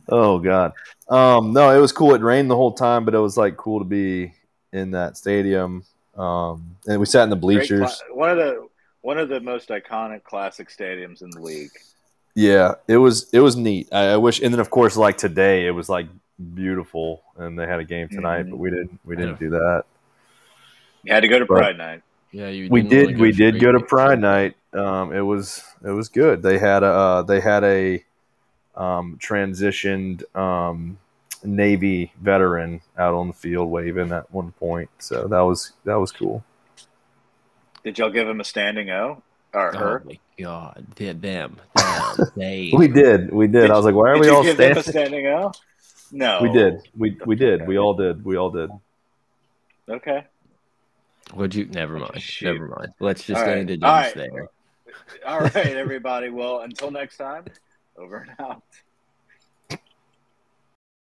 [0.09, 0.73] oh god,
[1.09, 2.15] um, no, it was cool.
[2.15, 4.33] It rained the whole time, but it was like cool to be
[4.73, 5.85] in that stadium.
[6.17, 8.03] Um, and we sat in the bleachers.
[8.07, 8.69] cla- one of the
[9.01, 11.71] one of the most iconic classic stadiums in the league.
[12.35, 13.89] Yeah, it was it was neat.
[13.93, 16.07] I, I wish, and then of course, like today, it was like
[16.55, 18.51] beautiful, and they had a game tonight, Mhm.
[18.51, 19.85] but we didn't we didn't do that.
[21.05, 22.03] You had to go to But- Pride Night.
[22.33, 24.57] Yeah, you We didn't we did go to to- Pride Night.
[24.73, 26.43] Um, it was it was good.
[26.43, 28.03] They had a uh, they had a
[28.75, 30.99] um, transitioned um,
[31.45, 36.11] Navy veteran out on the field waving at one point, so that was that was
[36.11, 36.43] cool.
[37.85, 39.23] Did y'all give him a standing O
[39.55, 40.03] or Oh her?
[40.05, 42.73] my god, did them, them, they.
[42.77, 43.71] We did we did.
[43.71, 45.21] I was like, why are Did we you all give them a standing?
[45.23, 45.53] standing O?
[46.13, 47.67] No, We did we we did Okay.
[47.69, 48.71] we all did we all did.
[49.89, 50.25] Okay.
[51.35, 51.67] Would you?
[51.67, 52.21] Never mind.
[52.23, 52.53] Shoot.
[52.53, 52.93] Never mind.
[53.01, 53.71] Let's just All get right.
[53.71, 54.31] into All James right.
[54.33, 54.49] there.
[55.27, 56.29] All right, everybody.
[56.31, 57.45] Well, until next time,
[57.97, 58.63] over and out.